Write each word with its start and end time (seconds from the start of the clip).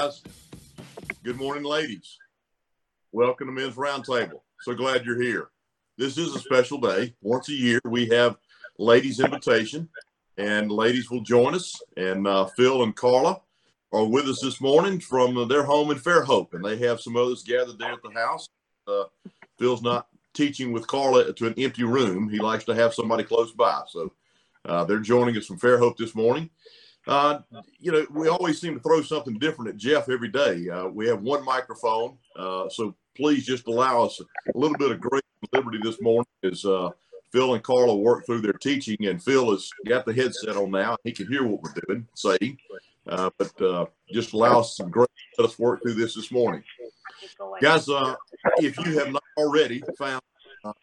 guys. 0.00 0.22
Good 1.22 1.36
morning, 1.36 1.62
ladies. 1.62 2.18
Welcome 3.12 3.46
to 3.46 3.52
Men's 3.52 3.76
Roundtable. 3.76 4.40
So 4.62 4.74
glad 4.74 5.04
you're 5.04 5.22
here. 5.22 5.50
This 5.96 6.18
is 6.18 6.34
a 6.34 6.40
special 6.40 6.78
day. 6.78 7.14
Once 7.22 7.48
a 7.48 7.52
year, 7.52 7.80
we 7.84 8.06
have 8.06 8.36
ladies' 8.76 9.20
invitation, 9.20 9.88
and 10.36 10.68
ladies 10.68 11.12
will 11.12 11.20
join 11.20 11.54
us. 11.54 11.80
And 11.96 12.26
uh, 12.26 12.46
Phil 12.46 12.82
and 12.82 12.96
Carla 12.96 13.40
are 13.92 14.04
with 14.04 14.28
us 14.28 14.40
this 14.40 14.60
morning 14.60 14.98
from 14.98 15.46
their 15.46 15.62
home 15.62 15.92
in 15.92 15.98
Fairhope, 15.98 16.54
and 16.54 16.64
they 16.64 16.76
have 16.78 17.00
some 17.00 17.16
others 17.16 17.44
gathered 17.44 17.78
there 17.78 17.92
at 17.92 18.02
the 18.02 18.10
house. 18.10 18.48
Uh, 18.88 19.04
Phil's 19.60 19.82
not 19.82 20.08
teaching 20.32 20.72
with 20.72 20.88
Carla 20.88 21.32
to 21.32 21.46
an 21.46 21.54
empty 21.56 21.84
room. 21.84 22.28
He 22.28 22.40
likes 22.40 22.64
to 22.64 22.74
have 22.74 22.94
somebody 22.94 23.22
close 23.22 23.52
by. 23.52 23.82
So 23.86 24.12
uh, 24.64 24.82
they're 24.86 24.98
joining 24.98 25.36
us 25.36 25.46
from 25.46 25.60
Fairhope 25.60 25.98
this 25.98 26.16
morning. 26.16 26.50
Uh, 27.06 27.40
you 27.78 27.92
know, 27.92 28.06
we 28.10 28.28
always 28.28 28.60
seem 28.60 28.74
to 28.74 28.80
throw 28.80 29.02
something 29.02 29.38
different 29.38 29.68
at 29.68 29.76
Jeff 29.76 30.08
every 30.08 30.28
day. 30.28 30.68
Uh, 30.68 30.86
we 30.86 31.06
have 31.06 31.22
one 31.22 31.44
microphone, 31.44 32.16
uh, 32.36 32.68
so 32.68 32.94
please 33.16 33.44
just 33.44 33.66
allow 33.66 34.02
us 34.02 34.20
a 34.20 34.58
little 34.58 34.76
bit 34.78 34.90
of 34.90 35.00
grace 35.00 35.22
and 35.42 35.50
liberty 35.52 35.78
this 35.82 36.00
morning 36.00 36.26
as 36.44 36.64
uh, 36.64 36.88
Phil 37.30 37.54
and 37.54 37.62
Carla 37.62 37.94
work 37.94 38.24
through 38.24 38.40
their 38.40 38.54
teaching. 38.54 38.96
And 39.06 39.22
Phil 39.22 39.50
has 39.50 39.68
got 39.86 40.06
the 40.06 40.14
headset 40.14 40.56
on 40.56 40.70
now; 40.70 40.96
he 41.04 41.12
can 41.12 41.26
hear 41.26 41.44
what 41.44 41.62
we're 41.62 41.74
doing, 41.86 42.06
saying. 42.14 42.58
Uh, 43.06 43.28
but 43.36 43.60
uh, 43.60 43.84
just 44.12 44.32
allow 44.32 44.60
us 44.60 44.76
some 44.76 44.90
grace. 44.90 45.08
Let 45.38 45.50
us 45.50 45.58
work 45.58 45.82
through 45.82 45.94
this 45.94 46.14
this 46.14 46.32
morning, 46.32 46.62
guys. 47.60 47.86
if 48.58 48.78
you 48.78 48.98
have 48.98 49.12
not 49.12 49.22
already 49.36 49.82
found 49.98 50.22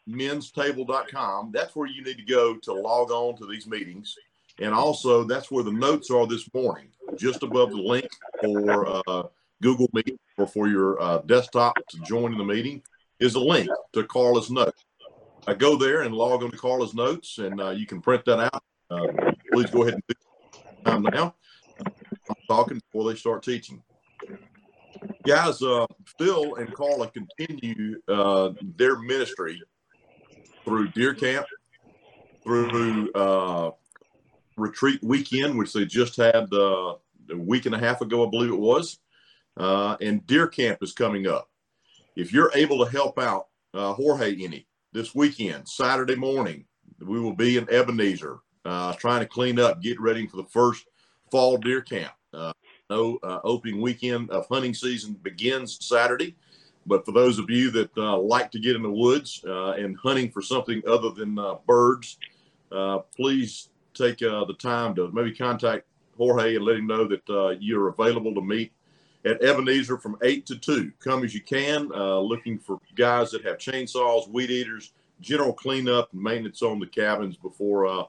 menstable.com, 0.07 1.51
that's 1.51 1.75
where 1.75 1.87
you 1.87 2.03
need 2.03 2.17
to 2.17 2.25
go 2.25 2.57
to 2.57 2.73
log 2.73 3.09
on 3.09 3.35
to 3.37 3.47
these 3.47 3.65
meetings. 3.65 4.15
And 4.61 4.75
also, 4.75 5.23
that's 5.23 5.49
where 5.49 5.63
the 5.63 5.71
notes 5.71 6.11
are 6.11 6.27
this 6.27 6.47
morning, 6.53 6.89
just 7.17 7.41
above 7.41 7.71
the 7.71 7.77
link 7.77 8.07
for 8.39 9.01
uh, 9.07 9.23
Google 9.59 9.89
Meet 9.91 10.19
or 10.37 10.45
for 10.45 10.67
your 10.67 11.01
uh, 11.01 11.17
desktop 11.25 11.75
to 11.89 11.99
join 12.01 12.37
the 12.37 12.43
meeting 12.43 12.83
is 13.19 13.33
a 13.33 13.39
link 13.39 13.67
to 13.93 14.03
Carla's 14.03 14.51
notes. 14.51 14.85
I 15.47 15.55
go 15.55 15.75
there 15.77 16.03
and 16.03 16.13
log 16.13 16.43
on 16.43 16.51
to 16.51 16.57
Carla's 16.57 16.93
notes, 16.93 17.39
and 17.39 17.59
uh, 17.59 17.71
you 17.71 17.87
can 17.87 18.01
print 18.01 18.23
that 18.25 18.39
out. 18.39 18.63
Uh, 18.91 19.07
please 19.51 19.71
go 19.71 19.81
ahead 19.81 19.95
and 19.95 20.03
do 20.07 20.15
time 20.85 21.01
now. 21.03 21.33
I'm 21.83 22.35
talking 22.47 22.79
before 22.91 23.11
they 23.11 23.17
start 23.17 23.41
teaching. 23.41 23.81
Guys, 25.25 25.63
uh, 25.63 25.87
Phil 26.19 26.55
and 26.55 26.71
Carla 26.75 27.09
continue 27.09 27.99
uh, 28.07 28.51
their 28.77 28.99
ministry 28.99 29.59
through 30.63 30.89
Deer 30.89 31.15
Camp, 31.15 31.47
through 32.43 33.09
retreat 34.57 34.99
weekend, 35.03 35.57
which 35.57 35.73
they 35.73 35.85
just 35.85 36.15
had 36.15 36.51
uh, 36.53 36.95
a 37.29 37.37
week 37.37 37.65
and 37.65 37.75
a 37.75 37.79
half 37.79 38.01
ago, 38.01 38.25
I 38.25 38.29
believe 38.29 38.51
it 38.51 38.59
was. 38.59 38.99
Uh, 39.57 39.97
and 40.01 40.25
Deer 40.27 40.47
Camp 40.47 40.79
is 40.81 40.93
coming 40.93 41.27
up. 41.27 41.49
If 42.15 42.33
you're 42.33 42.51
able 42.55 42.83
to 42.83 42.91
help 42.91 43.19
out 43.19 43.47
uh, 43.73 43.93
Jorge 43.93 44.43
any 44.43 44.67
this 44.93 45.15
weekend, 45.15 45.67
Saturday 45.67 46.15
morning, 46.15 46.65
we 46.99 47.19
will 47.19 47.35
be 47.35 47.57
in 47.57 47.69
Ebenezer 47.69 48.39
uh, 48.65 48.93
trying 48.93 49.21
to 49.21 49.25
clean 49.25 49.59
up, 49.59 49.81
get 49.81 49.99
ready 49.99 50.27
for 50.27 50.37
the 50.37 50.45
first 50.45 50.85
fall 51.31 51.57
deer 51.57 51.81
camp. 51.81 52.13
Uh, 52.33 52.53
no 52.89 53.17
uh, 53.23 53.39
opening 53.43 53.81
weekend 53.81 54.29
of 54.29 54.47
hunting 54.47 54.73
season 54.73 55.13
begins 55.23 55.77
Saturday. 55.81 56.35
But 56.85 57.05
for 57.05 57.11
those 57.11 57.37
of 57.39 57.49
you 57.49 57.69
that 57.71 57.95
like 57.95 58.51
to 58.51 58.59
get 58.59 58.75
in 58.75 58.81
the 58.81 58.89
woods 58.89 59.43
and 59.45 59.95
hunting 59.97 60.31
for 60.31 60.41
something 60.41 60.81
other 60.87 61.11
than 61.11 61.37
birds, 61.67 62.17
please 63.15 63.69
take 63.93 64.21
uh, 64.23 64.45
the 64.45 64.53
time 64.53 64.95
to 64.95 65.11
maybe 65.11 65.33
contact 65.33 65.85
Jorge 66.17 66.55
and 66.55 66.65
let 66.65 66.77
him 66.77 66.87
know 66.87 67.07
that 67.07 67.29
uh, 67.29 67.49
you're 67.59 67.89
available 67.89 68.33
to 68.35 68.41
meet 68.41 68.71
at 69.25 69.43
Ebenezer 69.43 69.97
from 69.97 70.17
8 70.23 70.45
to 70.47 70.57
2. 70.57 70.91
Come 70.99 71.23
as 71.23 71.33
you 71.33 71.41
can, 71.41 71.89
uh, 71.93 72.19
looking 72.19 72.57
for 72.57 72.79
guys 72.95 73.31
that 73.31 73.45
have 73.45 73.57
chainsaws, 73.57 74.27
weed 74.29 74.49
eaters, 74.49 74.93
general 75.19 75.53
cleanup 75.53 76.11
and 76.13 76.21
maintenance 76.21 76.61
on 76.61 76.79
the 76.79 76.87
cabins 76.87 77.37
before 77.37 77.85
uh, 77.85 78.03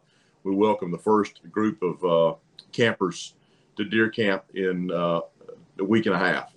we 0.44 0.54
welcome 0.54 0.90
the 0.90 0.98
first 0.98 1.40
group 1.50 1.82
of 1.82 2.04
uh, 2.04 2.34
campers 2.72 3.34
to 3.76 3.84
deer 3.84 4.08
camp 4.08 4.44
in 4.54 4.90
uh, 4.90 5.20
a 5.78 5.84
week 5.84 6.06
and 6.06 6.14
a 6.14 6.18
half. 6.18 6.52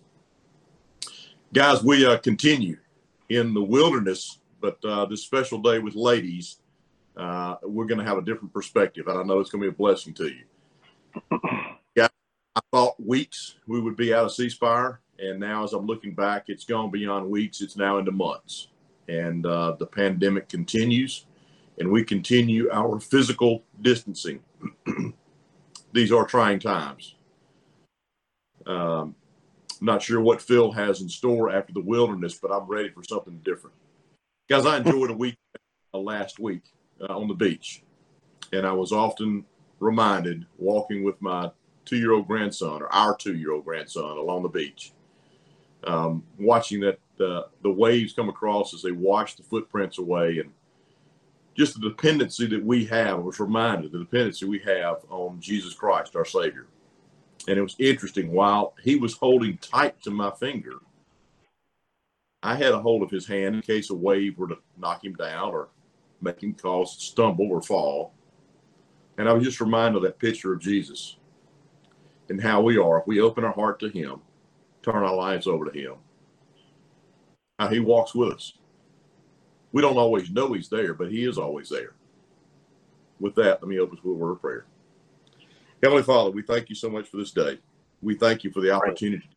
Guys, 1.54 1.84
we 1.84 2.18
continue 2.20 2.78
in 3.30 3.54
the 3.54 3.62
wilderness, 3.62 4.40
but 4.60 4.82
this 5.10 5.24
special 5.24 5.60
day 5.60 5.80
with 5.80 5.96
ladies 5.96 6.58
uh, 7.18 7.56
we're 7.64 7.86
going 7.86 8.00
to 8.00 8.06
have 8.06 8.18
a 8.18 8.22
different 8.22 8.54
perspective. 8.54 9.08
And 9.08 9.18
I 9.18 9.24
know 9.24 9.40
it's 9.40 9.50
going 9.50 9.62
to 9.62 9.70
be 9.70 9.74
a 9.74 9.78
blessing 9.78 10.14
to 10.16 10.26
you. 10.26 11.40
Yeah, 11.96 12.10
I 12.58 12.60
thought 12.74 12.96
weeks 13.02 13.56
we 13.68 13.80
would 13.80 13.96
be 13.96 14.14
out 14.14 14.26
of 14.26 14.34
C 14.34 14.50
Spire. 14.50 15.00
And 15.18 15.40
now, 15.40 15.64
as 15.64 15.72
I'm 15.72 15.86
looking 15.86 16.14
back, 16.14 16.50
it's 16.50 16.66
gone 16.66 16.92
beyond 16.92 17.30
weeks. 17.30 17.62
It's 17.62 17.78
now 17.78 18.00
into 18.00 18.12
months. 18.12 18.68
And 19.08 19.46
uh, 19.46 19.78
the 19.80 19.86
pandemic 19.86 20.50
continues, 20.50 21.26
and 21.80 21.90
we 21.90 22.04
continue 22.04 22.70
our 22.70 23.00
physical 23.00 23.64
distancing. 23.82 24.42
These 25.94 26.12
are 26.12 26.26
trying 26.26 26.60
times. 26.60 27.16
Um, 28.66 29.16
not 29.80 30.02
sure 30.02 30.20
what 30.20 30.42
Phil 30.42 30.72
has 30.74 31.00
in 31.00 31.08
store 31.08 31.52
after 31.52 31.72
the 31.72 31.82
wilderness, 31.82 32.34
but 32.34 32.52
I'm 32.52 32.68
ready 32.68 32.90
for 32.90 33.04
something 33.04 33.40
different. 33.46 33.76
Guys, 34.50 34.66
I 34.66 34.78
enjoyed 34.78 35.12
a 35.12 35.16
week 35.16 35.38
uh, 35.94 36.00
last 36.00 36.40
week 36.40 36.64
uh, 37.02 37.18
on 37.18 37.28
the 37.28 37.34
beach. 37.34 37.84
And 38.54 38.66
I 38.66 38.72
was 38.72 38.92
often 38.92 39.46
reminded 39.80 40.46
walking 40.58 41.04
with 41.04 41.22
my 41.22 41.52
two 41.84 41.98
year 41.98 42.14
old 42.14 42.28
grandson 42.28 42.82
or 42.82 42.94
our 42.94 43.16
two 43.16 43.36
year 43.36 43.52
old 43.52 43.66
grandson 43.66 44.18
along 44.18 44.44
the 44.44 44.50
beach, 44.50 44.94
um, 45.86 46.24
watching 46.40 46.80
that 46.82 47.00
uh, 47.20 47.44
the 47.64 47.72
waves 47.72 48.14
come 48.14 48.30
across 48.30 48.74
as 48.74 48.82
they 48.82 48.92
wash 48.92 49.36
the 49.36 49.44
footprints 49.44 49.98
away 49.98 50.40
and 50.40 50.52
just 51.56 51.80
the 51.80 51.90
dependency 51.90 52.48
that 52.48 52.64
we 52.64 52.86
have. 52.86 53.20
Was 53.20 53.40
reminded 53.40 53.92
the 53.92 54.00
dependency 54.00 54.46
we 54.46 54.60
have 54.60 54.98
on 55.10 55.40
Jesus 55.40 55.74
Christ, 55.74 56.16
our 56.16 56.26
Savior. 56.26 56.68
And 57.48 57.58
it 57.58 57.62
was 57.62 57.76
interesting 57.80 58.32
while 58.32 58.74
he 58.84 58.96
was 58.96 59.14
holding 59.14 59.58
tight 59.58 60.02
to 60.04 60.12
my 60.12 60.32
finger, 60.32 60.80
I 62.42 62.56
had 62.56 62.74
a 62.74 62.80
hold 62.80 63.02
of 63.02 63.12
his 63.12 63.28
hand 63.28 63.56
in 63.56 63.62
case 63.62 63.90
a 63.90 63.96
wave 63.96 64.38
were 64.38 64.48
to 64.48 64.58
knock 64.78 65.04
him 65.04 65.14
down 65.14 65.52
or 65.52 65.70
him 66.34 66.54
cause 66.54 66.96
stumble 66.98 67.50
or 67.52 67.62
fall. 67.62 68.14
And 69.18 69.30
I 69.30 69.34
was 69.34 69.44
just 69.44 69.62
reminded 69.62 69.98
of 69.98 70.04
that 70.04 70.20
picture 70.20 70.54
of 70.54 70.62
Jesus 70.62 71.18
and 72.30 72.42
how 72.42 72.62
we 72.62 72.78
are. 72.78 73.00
If 73.00 73.08
we 73.08 73.22
open 73.22 73.44
our 73.44 73.54
heart 73.54 73.80
to 73.80 73.90
him, 73.90 74.22
turn 74.82 74.96
our 74.96 75.16
lives 75.16 75.48
over 75.48 75.66
to 75.66 75.80
him, 75.80 75.96
how 77.60 77.70
he 77.70 77.80
walks 77.80 78.14
with 78.14 78.34
us. 78.34 78.54
We 79.72 79.82
don't 79.82 79.98
always 79.98 80.30
know 80.30 80.54
he's 80.54 80.70
there, 80.70 80.94
but 80.94 81.12
he 81.12 81.26
is 81.26 81.38
always 81.38 81.70
there. 81.70 81.94
With 83.20 83.36
that, 83.36 83.62
let 83.62 83.68
me 83.68 83.80
open 83.80 83.98
with 84.04 84.16
a 84.16 84.18
word 84.18 84.32
of 84.32 84.42
prayer. 84.42 84.66
Heavenly 85.82 86.04
Father, 86.04 86.32
we 86.32 86.42
thank 86.42 86.70
you 86.70 86.76
so 86.76 86.90
much 86.90 87.08
for 87.08 87.18
this 87.18 87.32
day. 87.32 87.60
We 88.02 88.16
thank 88.16 88.44
you 88.44 88.52
for 88.52 88.62
the 88.62 88.72
opportunity 88.72 89.30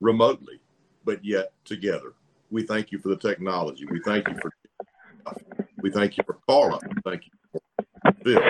remotely, 0.00 0.60
but 1.04 1.24
yet 1.24 1.52
together. 1.64 2.14
We 2.50 2.64
thank 2.64 2.92
you 2.92 2.98
for 2.98 3.08
the 3.08 3.16
technology. 3.16 3.86
We 3.86 4.00
thank 4.00 4.28
you 4.28 4.36
for 4.40 4.52
we 5.82 5.90
thank 5.90 6.16
you 6.16 6.24
for 6.24 6.38
Carla. 6.48 6.78
Thank 7.04 7.24
you 7.26 7.32
for 7.50 7.60
Phil. 8.24 8.40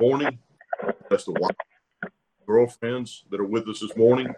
Morning. 0.00 0.38
That's 1.08 1.24
the 1.24 1.32
wife, 1.32 1.54
girlfriends 2.46 3.24
that 3.30 3.40
are 3.40 3.44
with 3.44 3.68
us 3.68 3.80
this 3.80 3.96
morning. 3.96 4.34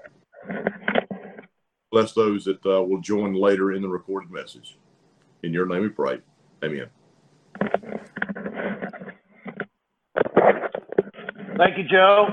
Bless 1.90 2.12
those 2.12 2.44
that 2.44 2.64
uh, 2.66 2.82
will 2.82 3.00
join 3.00 3.34
later 3.34 3.72
in 3.72 3.80
the 3.80 3.88
recorded 3.88 4.30
message. 4.30 4.76
In 5.42 5.52
your 5.52 5.66
name 5.66 5.82
we 5.82 5.88
pray. 5.88 6.20
Amen. 6.62 6.90
Thank 11.56 11.78
you, 11.78 11.84
Joe. 11.90 12.28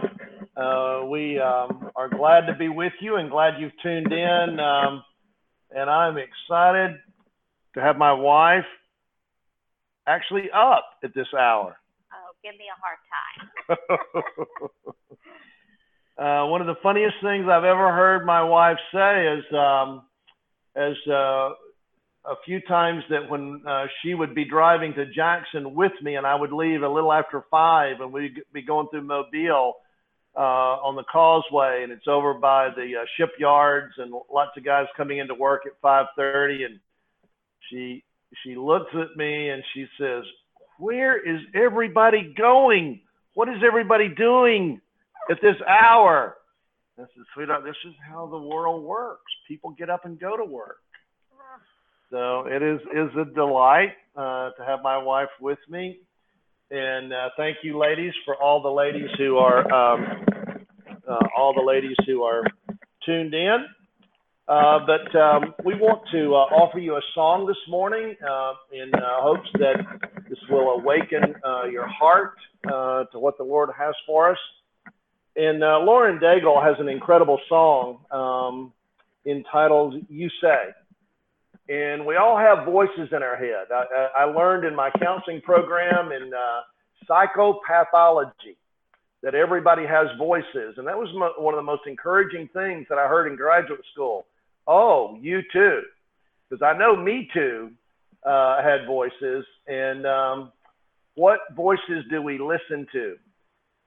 Uh, 0.58 1.06
we 1.06 1.40
um, 1.40 1.90
are 1.96 2.10
glad 2.10 2.46
to 2.48 2.56
be 2.56 2.68
with 2.68 2.94
you 3.00 3.16
and 3.16 3.30
glad 3.30 3.54
you've 3.60 3.72
tuned 3.82 4.12
in. 4.12 4.60
Um, 4.60 5.04
and 5.72 5.90
I'm 5.90 6.18
excited 6.18 6.98
to 7.74 7.82
have 7.82 7.98
my 7.98 8.14
wife 8.14 8.66
actually 10.08 10.50
up 10.54 10.86
at 11.04 11.14
this 11.14 11.28
hour. 11.38 11.78
Oh, 12.12 12.34
give 12.44 12.56
me 12.58 12.66
a 12.70 12.78
hard 12.80 13.00
time. 13.10 14.06
uh, 16.46 16.50
one 16.50 16.62
of 16.62 16.68
the 16.68 16.80
funniest 16.82 17.16
things 17.24 17.46
I've 17.50 17.64
ever 17.64 17.92
heard 17.92 18.26
my 18.26 18.44
wife 18.44 18.78
say 18.94 19.28
is, 19.28 19.44
um, 19.54 20.04
as 20.76 20.96
uh, 21.08 21.52
a 22.26 22.36
few 22.46 22.62
times 22.62 23.04
that 23.10 23.30
when 23.30 23.62
uh, 23.68 23.86
she 24.02 24.14
would 24.14 24.34
be 24.34 24.46
driving 24.46 24.94
to 24.94 25.06
Jackson 25.06 25.74
with 25.74 25.92
me, 26.02 26.16
and 26.16 26.26
I 26.26 26.36
would 26.36 26.52
leave 26.52 26.82
a 26.84 26.90
little 26.90 27.12
after 27.12 27.44
five, 27.52 28.00
and 28.00 28.14
we'd 28.14 28.42
be 28.54 28.62
going 28.62 28.88
through 28.90 29.04
Mobile 29.04 29.76
uh, 30.36 30.40
on 30.40 30.96
the 30.96 31.04
causeway, 31.04 31.84
and 31.84 31.92
it's 31.92 32.08
over 32.08 32.34
by 32.34 32.70
the 32.76 33.02
uh, 33.02 33.06
shipyards, 33.18 33.94
and 33.98 34.14
lots 34.32 34.52
of 34.58 34.64
guys 34.64 34.88
coming 34.96 35.18
into 35.20 35.36
work 35.36 35.64
at 35.66 35.80
5:30, 35.82 36.66
and 36.66 36.80
she 37.70 38.04
she 38.44 38.56
looks 38.56 38.92
at 38.94 39.16
me 39.16 39.50
and 39.50 39.64
she 39.74 39.86
says, 40.00 40.24
"Where 40.80 41.18
is 41.18 41.42
everybody 41.54 42.34
going? 42.38 43.02
What 43.34 43.50
is 43.50 43.58
everybody 43.66 44.10
doing?" 44.10 44.82
at 45.30 45.38
this 45.42 45.56
hour. 45.68 46.36
I 46.98 47.02
said, 47.02 47.24
sweetheart, 47.34 47.64
this 47.64 47.76
is 47.88 47.94
how 48.10 48.28
the 48.28 48.38
world 48.38 48.84
works. 48.84 49.32
People 49.48 49.72
get 49.72 49.90
up 49.90 50.06
and 50.06 50.20
go 50.20 50.38
to 50.38 50.46
work. 50.46 50.78
So 52.12 52.46
it 52.46 52.62
is 52.62 52.80
is 52.94 53.10
a 53.20 53.26
delight 53.34 53.94
uh, 54.16 54.52
to 54.52 54.66
have 54.66 54.82
my 54.84 55.00
wife 55.00 55.30
with 55.42 55.58
me, 55.68 55.98
and 56.70 57.12
uh, 57.12 57.30
thank 57.38 57.58
you, 57.64 57.80
ladies, 57.80 58.14
for 58.24 58.36
all 58.36 58.62
the 58.62 58.70
ladies 58.70 59.10
who 59.18 59.38
are 59.38 59.62
um, 59.74 60.24
uh, 61.10 61.28
all 61.36 61.56
the 61.56 61.64
ladies 61.66 61.96
who 62.06 62.22
are 62.22 62.44
tuned 63.04 63.34
in. 63.34 63.66
Uh, 64.46 64.80
but 64.86 65.16
um, 65.18 65.54
we 65.64 65.74
want 65.76 66.02
to 66.12 66.36
uh, 66.36 66.54
offer 66.54 66.78
you 66.78 66.96
a 66.96 67.02
song 67.16 67.48
this 67.48 67.58
morning 67.70 68.14
uh, 68.30 68.54
in 68.74 68.92
hopes 68.94 69.48
that 69.54 69.86
this 70.30 70.40
will 70.50 70.72
awaken 70.72 71.34
your 71.72 71.88
heart 71.88 72.34
to 72.66 73.20
what 73.20 73.38
the 73.38 73.44
Lord 73.44 73.70
has 73.78 73.96
for 74.06 74.32
us. 74.32 74.38
And 75.36 75.60
Lauren 75.60 76.20
Daigle 76.20 76.62
has 76.62 76.76
an 76.80 76.90
incredible 76.90 77.40
song 77.48 78.00
um, 78.12 78.74
entitled 79.26 79.96
You 80.10 80.30
Say. 80.42 80.74
And 81.70 82.06
we 82.06 82.18
all 82.18 82.38
have 82.38 82.66
voices 82.66 83.10
in 83.14 83.24
our 83.24 83.38
head. 83.38 83.68
I, 83.74 84.24
I 84.24 84.24
learned 84.26 84.66
in 84.66 84.76
my 84.76 84.90
counseling 85.02 85.40
program 85.40 86.12
in 86.12 86.32
uh, 86.34 86.62
psychopathology 87.10 88.58
that 89.22 89.34
everybody 89.34 89.86
has 89.86 90.08
voices. 90.18 90.76
And 90.76 90.86
that 90.86 90.98
was 90.98 91.08
one 91.38 91.54
of 91.54 91.58
the 91.58 91.64
most 91.64 91.84
encouraging 91.88 92.50
things 92.54 92.86
that 92.90 92.98
I 92.98 93.08
heard 93.08 93.32
in 93.32 93.38
graduate 93.38 93.80
school. 93.94 94.26
Oh, 94.68 95.18
you 95.22 95.42
too. 95.52 95.82
Because 96.50 96.64
I 96.64 96.78
know 96.78 96.96
me 96.96 97.30
too 97.34 97.72
uh, 98.26 98.62
had 98.64 98.86
voices. 98.88 99.46
And 99.68 100.06
um, 100.06 100.52
what 101.16 101.40
voices 101.56 102.04
do 102.10 102.22
we 102.22 102.38
listen 102.38 102.88
to? 102.94 103.16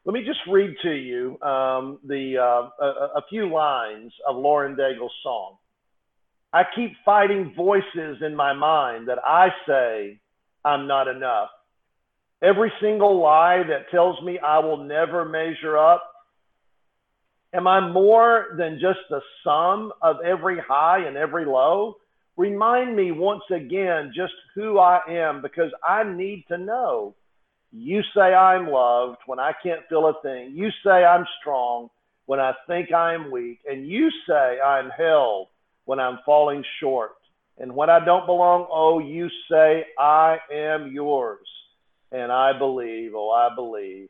Let 0.04 0.12
me 0.12 0.24
just 0.24 0.38
read 0.50 0.74
to 0.82 0.92
you 0.92 1.40
um, 1.42 1.98
the 2.06 2.38
uh, 2.38 2.84
a, 2.84 2.86
a 3.16 3.22
few 3.28 3.52
lines 3.52 4.12
of 4.28 4.36
Lauren 4.36 4.76
Daigle's 4.76 5.12
song. 5.22 5.56
I 6.52 6.62
keep 6.74 6.92
fighting 7.04 7.52
voices 7.56 8.18
in 8.24 8.34
my 8.36 8.52
mind 8.52 9.08
that 9.08 9.18
I 9.24 9.48
say 9.66 10.20
I'm 10.64 10.86
not 10.86 11.08
enough. 11.08 11.48
Every 12.42 12.72
single 12.80 13.20
lie 13.20 13.62
that 13.68 13.90
tells 13.90 14.22
me 14.22 14.38
I 14.38 14.58
will 14.60 14.84
never 14.84 15.24
measure 15.24 15.76
up. 15.76 16.02
Am 17.54 17.66
I 17.66 17.80
more 17.80 18.54
than 18.58 18.78
just 18.80 19.00
the 19.08 19.20
sum 19.44 19.92
of 20.02 20.16
every 20.24 20.58
high 20.58 21.06
and 21.06 21.16
every 21.16 21.44
low? 21.44 21.96
Remind 22.36 22.94
me 22.94 23.12
once 23.12 23.44
again 23.50 24.12
just 24.14 24.34
who 24.54 24.78
I 24.78 25.00
am 25.08 25.40
because 25.40 25.70
I 25.86 26.02
need 26.04 26.44
to 26.48 26.58
know. 26.58 27.14
You 27.72 28.02
say 28.14 28.34
I'm 28.34 28.68
loved 28.68 29.18
when 29.26 29.38
I 29.38 29.52
can't 29.62 29.86
feel 29.88 30.06
a 30.06 30.20
thing. 30.22 30.52
You 30.54 30.68
say 30.84 31.04
I'm 31.04 31.24
strong 31.40 31.88
when 32.26 32.40
I 32.40 32.52
think 32.66 32.92
I'm 32.92 33.30
weak. 33.30 33.60
And 33.68 33.86
you 33.86 34.10
say 34.28 34.60
I'm 34.60 34.90
held 34.90 35.48
when 35.84 35.98
I'm 35.98 36.18
falling 36.26 36.64
short. 36.80 37.12
And 37.58 37.74
when 37.74 37.88
I 37.88 38.04
don't 38.04 38.26
belong, 38.26 38.66
oh, 38.70 38.98
you 38.98 39.28
say, 39.50 39.86
I 39.98 40.38
am 40.52 40.92
yours. 40.92 41.46
And 42.12 42.30
I 42.30 42.56
believe, 42.58 43.12
oh, 43.14 43.30
I 43.30 43.54
believe. 43.54 44.08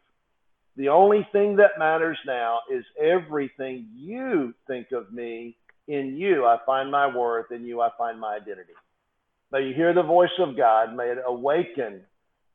The 0.77 0.89
only 0.91 1.27
thing 1.33 1.57
that 1.57 1.79
matters 1.79 2.19
now 2.27 2.61
is 2.71 2.85
everything 3.03 3.89
you 3.95 4.53
think 4.67 4.93
of 4.93 5.11
me. 5.13 5.57
In 5.89 6.17
you, 6.17 6.45
I 6.45 6.59
find 6.67 6.91
my 6.91 7.07
worth. 7.07 7.51
In 7.51 7.65
you, 7.65 7.81
I 7.81 7.91
find 7.97 8.21
my 8.21 8.35
identity. 8.37 8.73
May 9.53 9.69
you 9.69 9.75
hear 9.75 9.95
the 9.95 10.03
voice 10.03 10.29
of 10.39 10.57
God. 10.57 10.95
May 10.95 11.11
it 11.11 11.19
awaken 11.25 12.03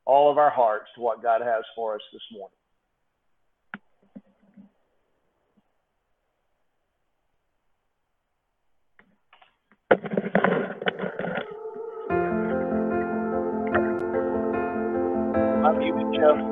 all 0.04 0.30
of 0.30 0.38
our 0.38 0.50
hearts 0.50 0.86
to 0.94 1.00
what 1.00 1.22
God 1.22 1.40
has 1.40 1.64
for 1.74 1.94
us 1.94 2.02
this 2.12 2.22
morning. 2.32 2.56
I'm 15.64 15.78
muted, 15.78 16.20
Jeff. 16.20 16.51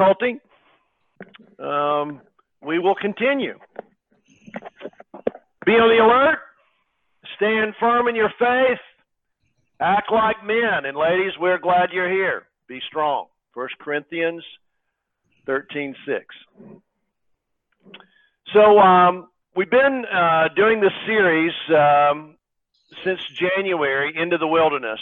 Difficulty. 0.00 0.40
Um, 1.58 2.20
we 2.62 2.78
will 2.78 2.94
continue. 2.94 3.58
Be 5.66 5.72
on 5.72 5.88
the 5.88 6.04
alert. 6.04 6.38
Stand 7.36 7.74
firm 7.78 8.08
in 8.08 8.14
your 8.14 8.30
faith. 8.38 8.78
Act 9.80 10.10
like 10.12 10.44
men. 10.44 10.84
And 10.84 10.96
ladies, 10.96 11.32
we're 11.38 11.58
glad 11.58 11.90
you're 11.92 12.10
here. 12.10 12.44
Be 12.68 12.80
strong. 12.88 13.26
1 13.54 13.68
Corinthians 13.80 14.44
13 15.46 15.94
6. 16.06 16.24
So, 18.52 18.78
um, 18.78 19.28
we've 19.54 19.70
been 19.70 20.04
uh, 20.12 20.48
doing 20.56 20.80
this 20.80 20.92
series 21.06 21.52
um, 21.70 22.36
since 23.04 23.20
January 23.28 24.12
into 24.16 24.38
the 24.38 24.46
wilderness. 24.46 25.00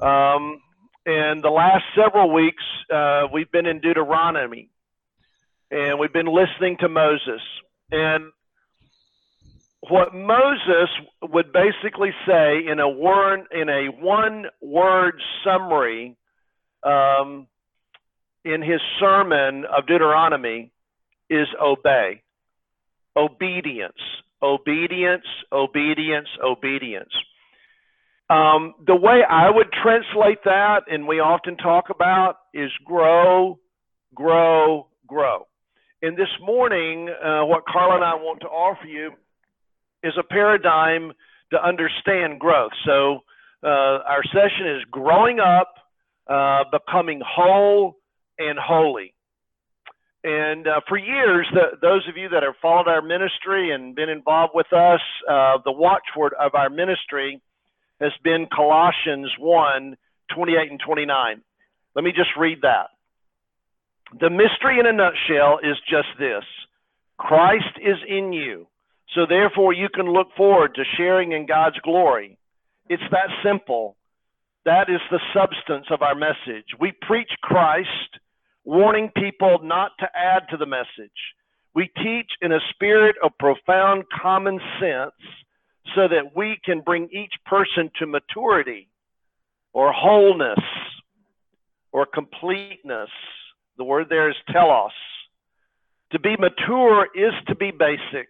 Um, 0.00 0.60
and 1.08 1.42
the 1.42 1.48
last 1.48 1.84
several 1.96 2.30
weeks, 2.30 2.62
uh, 2.92 3.28
we've 3.32 3.50
been 3.50 3.64
in 3.64 3.80
Deuteronomy, 3.80 4.68
and 5.70 5.98
we've 5.98 6.12
been 6.12 6.26
listening 6.26 6.76
to 6.80 6.88
Moses. 6.90 7.40
And 7.90 8.24
what 9.88 10.14
Moses 10.14 10.90
would 11.22 11.50
basically 11.50 12.10
say 12.26 12.66
in 12.66 12.78
a 12.78 12.88
word, 12.90 13.46
in 13.50 13.70
a 13.70 13.86
one-word 13.86 15.14
summary, 15.42 16.14
um, 16.82 17.46
in 18.44 18.60
his 18.60 18.80
sermon 19.00 19.64
of 19.64 19.86
Deuteronomy, 19.86 20.72
is 21.30 21.48
obey, 21.58 22.20
obedience, 23.16 23.96
obedience, 24.42 25.24
obedience, 25.50 26.28
obedience. 26.44 27.12
Um, 28.30 28.74
the 28.86 28.96
way 28.96 29.22
I 29.28 29.48
would 29.50 29.68
translate 29.82 30.44
that, 30.44 30.80
and 30.90 31.08
we 31.08 31.18
often 31.20 31.56
talk 31.56 31.86
about, 31.88 32.36
is 32.52 32.70
grow, 32.84 33.58
grow, 34.14 34.88
grow. 35.06 35.46
And 36.02 36.16
this 36.16 36.28
morning, 36.42 37.08
uh, 37.08 37.46
what 37.46 37.64
Carla 37.66 37.96
and 37.96 38.04
I 38.04 38.14
want 38.14 38.40
to 38.42 38.48
offer 38.48 38.86
you 38.86 39.12
is 40.02 40.12
a 40.18 40.22
paradigm 40.22 41.12
to 41.52 41.64
understand 41.64 42.38
growth. 42.38 42.72
So, 42.84 43.20
uh, 43.62 43.66
our 44.06 44.22
session 44.24 44.76
is 44.76 44.84
growing 44.90 45.40
up, 45.40 45.74
uh, 46.28 46.64
becoming 46.70 47.20
whole 47.26 47.96
and 48.38 48.58
holy. 48.58 49.14
And 50.22 50.68
uh, 50.68 50.80
for 50.86 50.98
years, 50.98 51.46
the, 51.52 51.78
those 51.80 52.06
of 52.08 52.16
you 52.16 52.28
that 52.28 52.42
have 52.42 52.54
followed 52.60 52.88
our 52.88 53.02
ministry 53.02 53.72
and 53.72 53.94
been 53.96 54.10
involved 54.10 54.52
with 54.54 54.70
us, 54.72 55.00
uh, 55.28 55.58
the 55.64 55.72
watchword 55.72 56.34
of 56.38 56.54
our 56.54 56.68
ministry 56.68 57.40
has 58.00 58.12
been 58.22 58.46
Colossians 58.54 59.30
1 59.38 59.96
28 60.34 60.70
and 60.70 60.80
29. 60.84 61.42
Let 61.94 62.04
me 62.04 62.12
just 62.12 62.30
read 62.38 62.58
that. 62.62 62.88
The 64.20 64.30
mystery 64.30 64.78
in 64.78 64.86
a 64.86 64.92
nutshell 64.92 65.58
is 65.62 65.76
just 65.88 66.08
this 66.18 66.44
Christ 67.18 67.78
is 67.80 67.96
in 68.06 68.32
you. 68.32 68.66
So 69.14 69.26
therefore, 69.26 69.72
you 69.72 69.88
can 69.88 70.06
look 70.06 70.28
forward 70.36 70.74
to 70.74 70.84
sharing 70.96 71.32
in 71.32 71.46
God's 71.46 71.78
glory. 71.80 72.38
It's 72.88 73.02
that 73.10 73.30
simple. 73.42 73.96
That 74.64 74.90
is 74.90 75.00
the 75.10 75.20
substance 75.32 75.86
of 75.90 76.02
our 76.02 76.14
message. 76.14 76.66
We 76.78 76.92
preach 77.02 77.30
Christ, 77.42 78.18
warning 78.64 79.10
people 79.16 79.60
not 79.62 79.92
to 80.00 80.06
add 80.14 80.42
to 80.50 80.56
the 80.56 80.66
message. 80.66 81.10
We 81.74 81.90
teach 81.96 82.30
in 82.42 82.52
a 82.52 82.60
spirit 82.70 83.16
of 83.22 83.32
profound 83.38 84.04
common 84.10 84.60
sense 84.80 85.14
so 85.94 86.08
that 86.08 86.36
we 86.36 86.58
can 86.64 86.80
bring 86.80 87.08
each 87.12 87.32
person 87.46 87.90
to 87.98 88.06
maturity 88.06 88.88
or 89.72 89.92
wholeness 89.92 90.58
or 91.92 92.06
completeness. 92.06 93.10
The 93.76 93.84
word 93.84 94.06
there 94.08 94.28
is 94.28 94.36
telos. 94.52 94.90
To 96.12 96.18
be 96.18 96.36
mature 96.38 97.08
is 97.14 97.32
to 97.48 97.54
be 97.54 97.70
basic. 97.70 98.28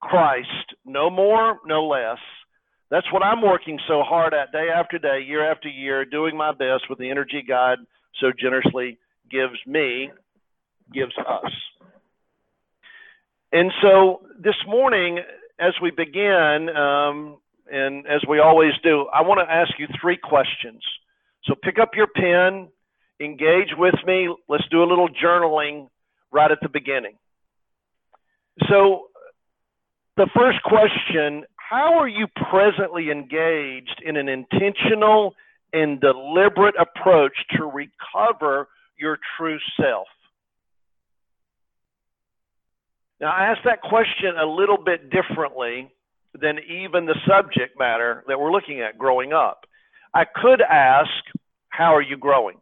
Christ, 0.00 0.74
no 0.84 1.08
more, 1.10 1.58
no 1.66 1.86
less. 1.86 2.18
That's 2.90 3.10
what 3.12 3.22
I'm 3.24 3.42
working 3.42 3.78
so 3.88 4.02
hard 4.02 4.34
at 4.34 4.52
day 4.52 4.68
after 4.74 4.98
day, 4.98 5.24
year 5.26 5.50
after 5.50 5.68
year, 5.68 6.04
doing 6.04 6.36
my 6.36 6.52
best 6.52 6.88
with 6.88 6.98
the 6.98 7.10
energy 7.10 7.42
God 7.46 7.78
so 8.20 8.30
generously 8.38 8.98
gives 9.30 9.58
me, 9.66 10.10
gives 10.92 11.14
us. 11.18 11.50
And 13.52 13.72
so 13.82 14.20
this 14.38 14.54
morning, 14.66 15.18
as 15.58 15.72
we 15.82 15.90
begin, 15.90 16.68
um, 16.76 17.38
and 17.70 18.06
as 18.06 18.22
we 18.28 18.38
always 18.38 18.72
do, 18.82 19.06
I 19.12 19.22
want 19.22 19.40
to 19.40 19.52
ask 19.52 19.72
you 19.78 19.86
three 20.00 20.16
questions. 20.16 20.82
So 21.44 21.54
pick 21.54 21.78
up 21.78 21.90
your 21.94 22.06
pen, 22.06 22.68
engage 23.20 23.70
with 23.76 23.94
me. 24.06 24.28
Let's 24.48 24.66
do 24.70 24.82
a 24.82 24.86
little 24.86 25.08
journaling 25.08 25.88
right 26.32 26.50
at 26.50 26.58
the 26.60 26.68
beginning. 26.68 27.14
So, 28.68 29.06
the 30.16 30.28
first 30.34 30.62
question 30.62 31.44
How 31.56 31.98
are 31.98 32.08
you 32.08 32.26
presently 32.50 33.10
engaged 33.10 34.02
in 34.04 34.16
an 34.16 34.28
intentional 34.28 35.34
and 35.72 36.00
deliberate 36.00 36.74
approach 36.78 37.34
to 37.56 37.64
recover 37.64 38.68
your 38.98 39.18
true 39.36 39.58
self? 39.78 40.06
Now, 43.20 43.32
I 43.32 43.46
ask 43.46 43.62
that 43.64 43.80
question 43.80 44.36
a 44.38 44.46
little 44.46 44.76
bit 44.76 45.10
differently 45.10 45.90
than 46.38 46.58
even 46.58 47.06
the 47.06 47.16
subject 47.26 47.78
matter 47.78 48.22
that 48.28 48.38
we're 48.38 48.52
looking 48.52 48.80
at 48.80 48.98
growing 48.98 49.32
up. 49.32 49.66
I 50.12 50.24
could 50.24 50.60
ask, 50.60 51.10
How 51.68 51.94
are 51.94 52.02
you 52.02 52.16
growing? 52.16 52.58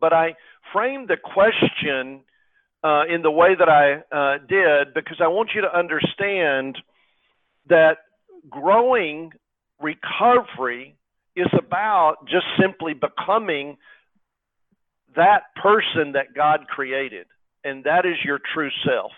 But 0.00 0.12
I 0.12 0.34
framed 0.72 1.08
the 1.08 1.16
question 1.16 2.20
uh, 2.84 3.04
in 3.12 3.22
the 3.22 3.30
way 3.30 3.56
that 3.58 3.68
I 3.68 4.04
uh, 4.14 4.38
did 4.48 4.94
because 4.94 5.16
I 5.20 5.26
want 5.26 5.50
you 5.54 5.62
to 5.62 5.76
understand 5.76 6.78
that 7.68 7.98
growing 8.48 9.32
recovery 9.80 10.96
is 11.34 11.48
about 11.58 12.26
just 12.28 12.46
simply 12.60 12.94
becoming 12.94 13.76
that 15.16 15.42
person 15.60 16.12
that 16.12 16.34
God 16.34 16.66
created 16.68 17.26
and 17.64 17.84
that 17.84 18.06
is 18.06 18.16
your 18.24 18.38
true 18.54 18.70
self. 18.84 19.12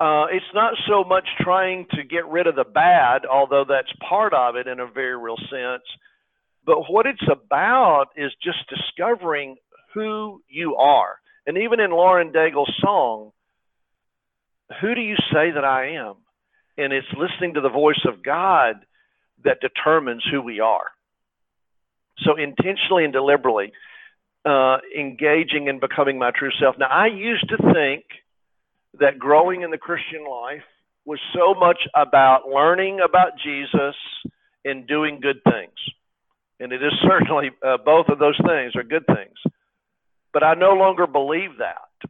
Uh, 0.00 0.26
it's 0.32 0.44
not 0.54 0.74
so 0.88 1.04
much 1.04 1.26
trying 1.40 1.86
to 1.92 2.02
get 2.02 2.26
rid 2.26 2.46
of 2.46 2.56
the 2.56 2.64
bad, 2.64 3.24
although 3.24 3.64
that's 3.68 3.92
part 4.08 4.34
of 4.34 4.56
it 4.56 4.66
in 4.66 4.80
a 4.80 4.86
very 4.86 5.16
real 5.16 5.36
sense, 5.50 5.84
But 6.66 6.90
what 6.90 7.06
it's 7.06 7.26
about 7.30 8.06
is 8.16 8.32
just 8.42 8.58
discovering 8.68 9.56
who 9.92 10.42
you 10.48 10.76
are. 10.76 11.18
And 11.46 11.58
even 11.58 11.80
in 11.80 11.90
Lauren 11.90 12.32
Daigle's 12.32 12.72
song, 12.80 13.32
who 14.80 14.94
do 14.94 15.00
you 15.00 15.16
say 15.32 15.50
that 15.54 15.64
I 15.64 15.92
am? 15.96 16.14
And 16.78 16.92
it's 16.92 17.06
listening 17.16 17.54
to 17.54 17.60
the 17.60 17.68
voice 17.68 18.00
of 18.08 18.22
God 18.22 18.76
that 19.44 19.60
determines 19.60 20.24
who 20.30 20.40
we 20.40 20.60
are. 20.60 20.90
So 22.18 22.36
intentionally 22.36 23.04
and 23.04 23.12
deliberately 23.12 23.72
uh, 24.44 24.76
engaging 24.98 25.68
in 25.68 25.80
becoming 25.80 26.18
my 26.18 26.30
true 26.30 26.50
self. 26.60 26.76
Now, 26.78 26.88
I 26.90 27.06
used 27.06 27.48
to 27.48 27.56
think 27.72 28.04
that 29.00 29.18
growing 29.18 29.62
in 29.62 29.70
the 29.70 29.78
Christian 29.78 30.24
life 30.28 30.62
was 31.04 31.18
so 31.34 31.54
much 31.54 31.78
about 31.94 32.48
learning 32.48 33.00
about 33.04 33.32
Jesus 33.42 33.96
and 34.64 34.86
doing 34.86 35.20
good 35.20 35.42
things. 35.44 35.74
And 36.60 36.72
it 36.72 36.82
is 36.82 36.92
certainly 37.08 37.50
uh, 37.64 37.78
both 37.84 38.06
of 38.08 38.18
those 38.18 38.38
things 38.46 38.76
are 38.76 38.82
good 38.82 39.06
things. 39.06 39.36
But 40.32 40.42
I 40.42 40.54
no 40.54 40.72
longer 40.72 41.06
believe 41.06 41.58
that. 41.58 42.08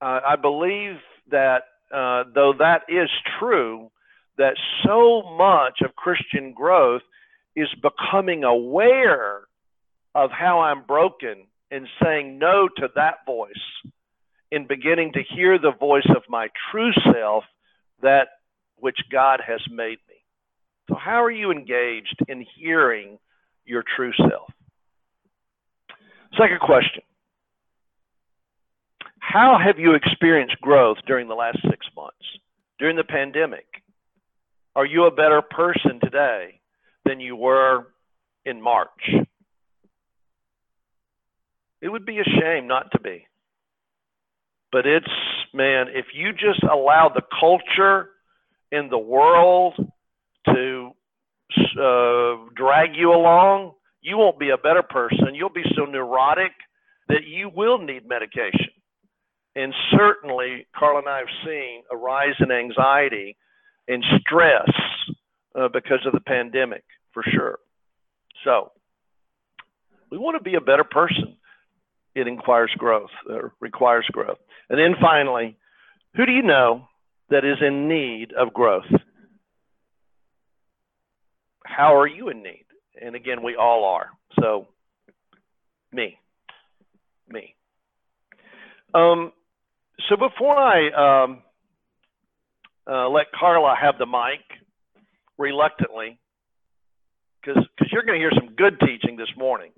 Uh, 0.00 0.20
I 0.26 0.36
believe 0.36 0.96
that 1.30 1.62
uh, 1.92 2.24
though 2.34 2.54
that 2.58 2.82
is 2.88 3.08
true, 3.38 3.90
that 4.38 4.54
so 4.84 5.22
much 5.36 5.80
of 5.84 5.94
Christian 5.94 6.52
growth 6.52 7.02
is 7.54 7.68
becoming 7.82 8.44
aware 8.44 9.42
of 10.14 10.30
how 10.30 10.60
I'm 10.60 10.82
broken 10.84 11.46
and 11.72 11.88
saying 12.02 12.38
no 12.38 12.68
to 12.76 12.88
that 12.94 13.24
voice 13.26 13.50
and 14.52 14.68
beginning 14.68 15.12
to 15.14 15.22
hear 15.34 15.58
the 15.58 15.72
voice 15.72 16.08
of 16.14 16.22
my 16.28 16.48
true 16.70 16.92
self, 17.12 17.44
that 18.02 18.28
which 18.76 18.98
God 19.10 19.40
has 19.44 19.60
made 19.70 19.98
me. 20.08 20.16
So, 20.88 20.94
how 20.94 21.24
are 21.24 21.30
you 21.30 21.50
engaged 21.50 22.16
in 22.28 22.44
hearing 22.56 23.18
your 23.64 23.82
true 23.96 24.12
self? 24.18 24.52
Second 26.38 26.60
question 26.60 27.02
How 29.18 29.58
have 29.58 29.78
you 29.78 29.94
experienced 29.94 30.60
growth 30.60 30.98
during 31.06 31.28
the 31.28 31.34
last 31.34 31.58
six 31.70 31.86
months, 31.96 32.26
during 32.78 32.96
the 32.96 33.04
pandemic? 33.04 33.66
Are 34.76 34.86
you 34.86 35.04
a 35.04 35.10
better 35.10 35.40
person 35.42 36.00
today 36.02 36.60
than 37.04 37.20
you 37.20 37.36
were 37.36 37.86
in 38.44 38.60
March? 38.60 39.10
It 41.82 41.88
would 41.90 42.06
be 42.06 42.18
a 42.20 42.24
shame 42.24 42.68
not 42.68 42.92
to 42.92 43.00
be. 43.00 43.26
But 44.70 44.86
it's, 44.86 45.04
man, 45.52 45.86
if 45.92 46.06
you 46.14 46.32
just 46.32 46.62
allow 46.62 47.10
the 47.12 47.22
culture 47.38 48.08
in 48.70 48.88
the 48.88 48.98
world 48.98 49.74
to 50.46 50.90
uh, 51.78 52.48
drag 52.56 52.96
you 52.96 53.12
along, 53.12 53.72
you 54.00 54.16
won't 54.16 54.38
be 54.38 54.50
a 54.50 54.56
better 54.56 54.82
person. 54.82 55.34
You'll 55.34 55.50
be 55.50 55.64
so 55.76 55.84
neurotic 55.84 56.52
that 57.08 57.26
you 57.26 57.50
will 57.54 57.78
need 57.78 58.08
medication. 58.08 58.70
And 59.54 59.74
certainly, 59.90 60.66
Carla 60.74 61.00
and 61.00 61.08
I 61.08 61.18
have 61.18 61.26
seen 61.44 61.82
a 61.92 61.96
rise 61.96 62.34
in 62.40 62.50
anxiety 62.50 63.36
and 63.88 64.02
stress 64.20 64.70
uh, 65.58 65.68
because 65.68 66.00
of 66.06 66.12
the 66.12 66.20
pandemic, 66.20 66.84
for 67.12 67.22
sure. 67.34 67.58
So, 68.44 68.70
we 70.10 70.16
want 70.16 70.38
to 70.38 70.42
be 70.42 70.54
a 70.54 70.60
better 70.60 70.84
person 70.84 71.36
it 72.14 72.26
inquires 72.26 72.72
growth 72.76 73.10
or 73.28 73.52
requires 73.60 74.06
growth. 74.12 74.38
And 74.68 74.78
then 74.78 74.94
finally, 75.00 75.56
who 76.16 76.26
do 76.26 76.32
you 76.32 76.42
know 76.42 76.88
that 77.30 77.44
is 77.44 77.58
in 77.60 77.88
need 77.88 78.32
of 78.32 78.52
growth? 78.52 78.90
How 81.64 81.96
are 81.96 82.06
you 82.06 82.28
in 82.28 82.42
need? 82.42 82.66
And 83.00 83.14
again, 83.14 83.42
we 83.42 83.56
all 83.56 83.84
are. 83.84 84.10
So, 84.40 84.68
me, 85.92 86.18
me. 87.28 87.54
Um, 88.94 89.32
so 90.08 90.16
before 90.16 90.56
I 90.56 91.24
um, 91.24 91.42
uh, 92.86 93.08
let 93.08 93.26
Carla 93.32 93.74
have 93.80 93.96
the 93.98 94.06
mic, 94.06 94.40
reluctantly, 95.38 96.18
because 97.40 97.64
you're 97.90 98.04
going 98.04 98.20
to 98.20 98.22
hear 98.22 98.32
some 98.34 98.54
good 98.54 98.78
teaching 98.80 99.16
this 99.16 99.30
morning 99.36 99.70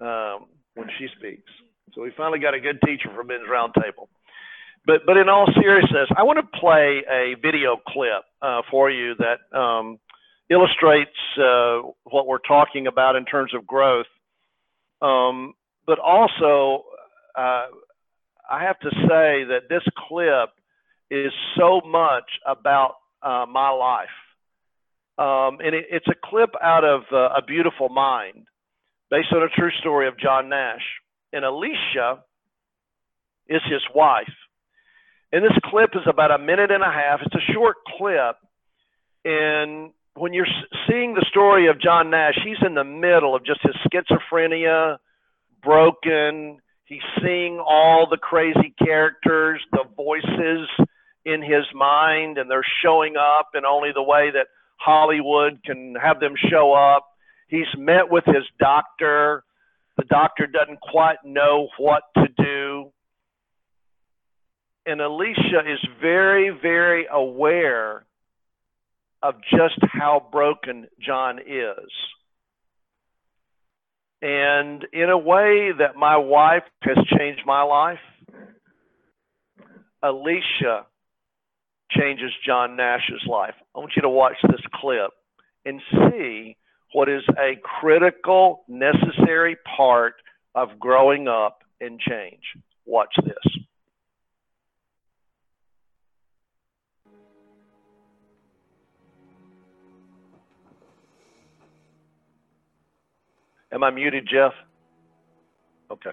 um, 0.00 0.46
when 0.74 0.88
she 0.98 1.06
speaks. 1.18 1.50
So 1.94 2.02
we 2.02 2.12
finally 2.16 2.38
got 2.38 2.54
a 2.54 2.60
good 2.60 2.80
teacher 2.84 3.08
for 3.14 3.24
Men's 3.24 3.48
Roundtable. 3.50 4.08
But 4.86 5.02
but 5.06 5.16
in 5.16 5.28
all 5.28 5.46
seriousness, 5.60 6.08
I 6.16 6.22
want 6.22 6.38
to 6.38 6.58
play 6.58 7.02
a 7.10 7.34
video 7.40 7.76
clip 7.86 8.24
uh, 8.40 8.62
for 8.70 8.90
you 8.90 9.14
that 9.16 9.56
um, 9.58 9.98
illustrates 10.50 11.10
uh, 11.38 11.82
what 12.04 12.26
we're 12.26 12.38
talking 12.38 12.86
about 12.86 13.16
in 13.16 13.24
terms 13.24 13.54
of 13.54 13.66
growth. 13.66 14.06
Um, 15.02 15.54
but 15.86 15.98
also, 15.98 16.84
uh, 17.36 17.66
I 18.50 18.62
have 18.62 18.78
to 18.80 18.90
say 18.90 19.44
that 19.44 19.68
this 19.68 19.82
clip 20.08 20.50
is 21.10 21.32
so 21.56 21.80
much 21.86 22.24
about 22.46 22.94
uh, 23.22 23.46
my 23.48 23.70
life. 23.70 24.08
Um, 25.18 25.58
and 25.60 25.74
it, 25.74 25.86
it's 25.90 26.06
a 26.08 26.14
clip 26.24 26.50
out 26.62 26.84
of 26.84 27.02
uh, 27.12 27.36
A 27.36 27.42
Beautiful 27.46 27.88
Mind, 27.88 28.46
based 29.10 29.32
on 29.32 29.42
a 29.42 29.48
true 29.48 29.70
story 29.80 30.06
of 30.06 30.18
John 30.18 30.48
Nash 30.48 30.82
and 31.32 31.44
Alicia 31.44 32.22
is 33.48 33.62
his 33.70 33.82
wife. 33.94 34.32
And 35.32 35.44
this 35.44 35.56
clip 35.64 35.90
is 35.94 36.06
about 36.06 36.30
a 36.30 36.38
minute 36.38 36.70
and 36.70 36.82
a 36.82 36.90
half. 36.90 37.20
It's 37.24 37.34
a 37.34 37.52
short 37.52 37.76
clip. 37.98 38.36
And 39.24 39.90
when 40.14 40.32
you're 40.32 40.46
seeing 40.88 41.14
the 41.14 41.26
story 41.28 41.68
of 41.68 41.80
John 41.80 42.10
Nash, 42.10 42.38
he's 42.44 42.56
in 42.66 42.74
the 42.74 42.84
middle 42.84 43.34
of 43.34 43.44
just 43.44 43.60
his 43.62 43.74
schizophrenia, 43.86 44.98
broken. 45.62 46.58
He's 46.84 47.02
seeing 47.22 47.58
all 47.58 48.06
the 48.10 48.16
crazy 48.16 48.74
characters, 48.82 49.60
the 49.72 49.84
voices 49.96 50.68
in 51.24 51.42
his 51.42 51.64
mind, 51.74 52.38
and 52.38 52.50
they're 52.50 52.62
showing 52.82 53.16
up 53.16 53.50
in 53.54 53.66
only 53.66 53.90
the 53.94 54.02
way 54.02 54.30
that 54.30 54.46
Hollywood 54.76 55.60
can 55.64 55.94
have 56.02 56.20
them 56.20 56.34
show 56.50 56.72
up. 56.72 57.06
He's 57.48 57.66
met 57.76 58.10
with 58.10 58.24
his 58.24 58.44
doctor 58.58 59.44
the 59.98 60.04
doctor 60.04 60.46
doesn't 60.46 60.80
quite 60.80 61.18
know 61.24 61.68
what 61.76 62.04
to 62.14 62.28
do. 62.38 62.92
And 64.86 65.00
Alicia 65.00 65.60
is 65.66 65.86
very, 66.00 66.50
very 66.50 67.06
aware 67.12 68.06
of 69.22 69.34
just 69.50 69.78
how 69.92 70.26
broken 70.30 70.86
John 71.04 71.40
is. 71.40 71.90
And 74.22 74.86
in 74.92 75.10
a 75.10 75.18
way 75.18 75.72
that 75.76 75.96
my 75.96 76.16
wife 76.16 76.62
has 76.82 76.96
changed 77.18 77.42
my 77.44 77.62
life, 77.62 77.98
Alicia 80.02 80.86
changes 81.90 82.30
John 82.46 82.76
Nash's 82.76 83.26
life. 83.28 83.54
I 83.74 83.80
want 83.80 83.92
you 83.96 84.02
to 84.02 84.08
watch 84.08 84.36
this 84.42 84.60
clip 84.74 85.10
and 85.64 85.80
see 85.90 86.56
what 86.92 87.08
is 87.08 87.22
a 87.38 87.60
critical, 87.62 88.64
necessary 88.68 89.56
part 89.76 90.14
of 90.54 90.78
growing 90.78 91.28
up 91.28 91.62
and 91.80 92.00
change. 92.00 92.42
Watch 92.86 93.14
this. 93.24 93.62
Am 103.70 103.84
I 103.84 103.90
muted, 103.90 104.26
Jeff? 104.30 104.52
Okay, 105.90 106.12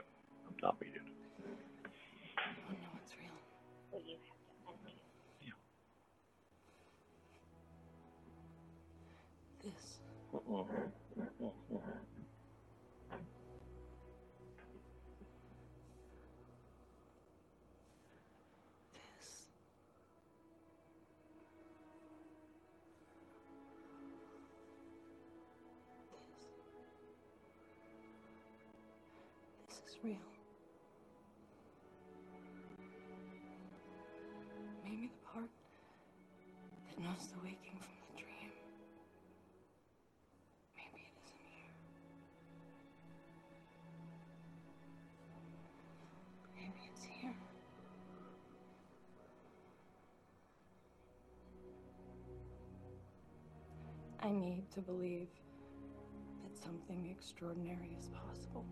This. 10.48 10.90
This 29.68 29.80
is 29.88 29.98
real. 30.04 30.35
Need 54.36 54.70
to 54.74 54.82
believe 54.82 55.28
that 56.44 56.58
something 56.58 57.08
extraordinary 57.10 57.96
is 57.98 58.10
possible. 58.10 58.66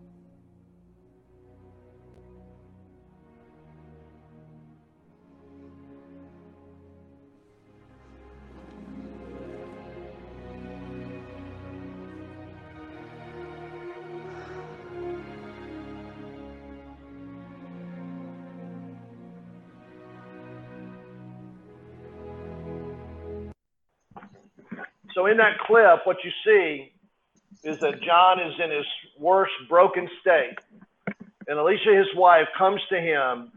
So 25.14 25.26
in 25.26 25.36
that 25.38 25.58
clip, 25.60 26.00
what 26.04 26.18
you 26.24 26.30
see 26.44 26.92
is 27.62 27.78
that 27.80 28.02
John 28.02 28.40
is 28.40 28.54
in 28.62 28.70
his 28.70 28.86
worst 29.18 29.52
broken 29.68 30.08
state. 30.20 30.58
And 31.46 31.58
Alicia, 31.58 31.94
his 31.94 32.14
wife, 32.16 32.48
comes 32.58 32.80
to 32.90 33.00
him 33.00 33.52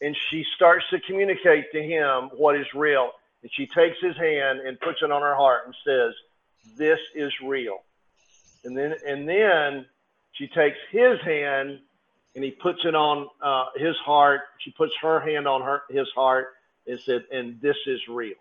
and 0.00 0.16
she 0.30 0.44
starts 0.54 0.84
to 0.90 1.00
communicate 1.00 1.72
to 1.72 1.82
him 1.82 2.30
what 2.36 2.56
is 2.56 2.66
real. 2.74 3.10
And 3.42 3.50
she 3.52 3.66
takes 3.66 3.96
his 4.00 4.16
hand 4.16 4.60
and 4.60 4.78
puts 4.80 4.98
it 5.02 5.10
on 5.10 5.22
her 5.22 5.34
heart 5.34 5.62
and 5.66 5.74
says, 5.84 6.14
This 6.76 6.98
is 7.14 7.32
real. 7.44 7.78
And 8.64 8.76
then 8.76 8.94
and 9.06 9.28
then 9.28 9.86
she 10.32 10.46
takes 10.48 10.76
his 10.90 11.20
hand 11.24 11.80
and 12.34 12.44
he 12.44 12.50
puts 12.50 12.84
it 12.84 12.94
on 12.94 13.28
uh, 13.42 13.66
his 13.76 13.96
heart. 13.96 14.42
She 14.58 14.70
puts 14.72 14.92
her 15.02 15.20
hand 15.20 15.48
on 15.48 15.62
her 15.62 15.82
his 15.90 16.08
heart 16.14 16.48
and 16.86 16.98
said, 17.00 17.24
and 17.32 17.60
this 17.60 17.76
is 17.86 18.00
real. 18.08 18.34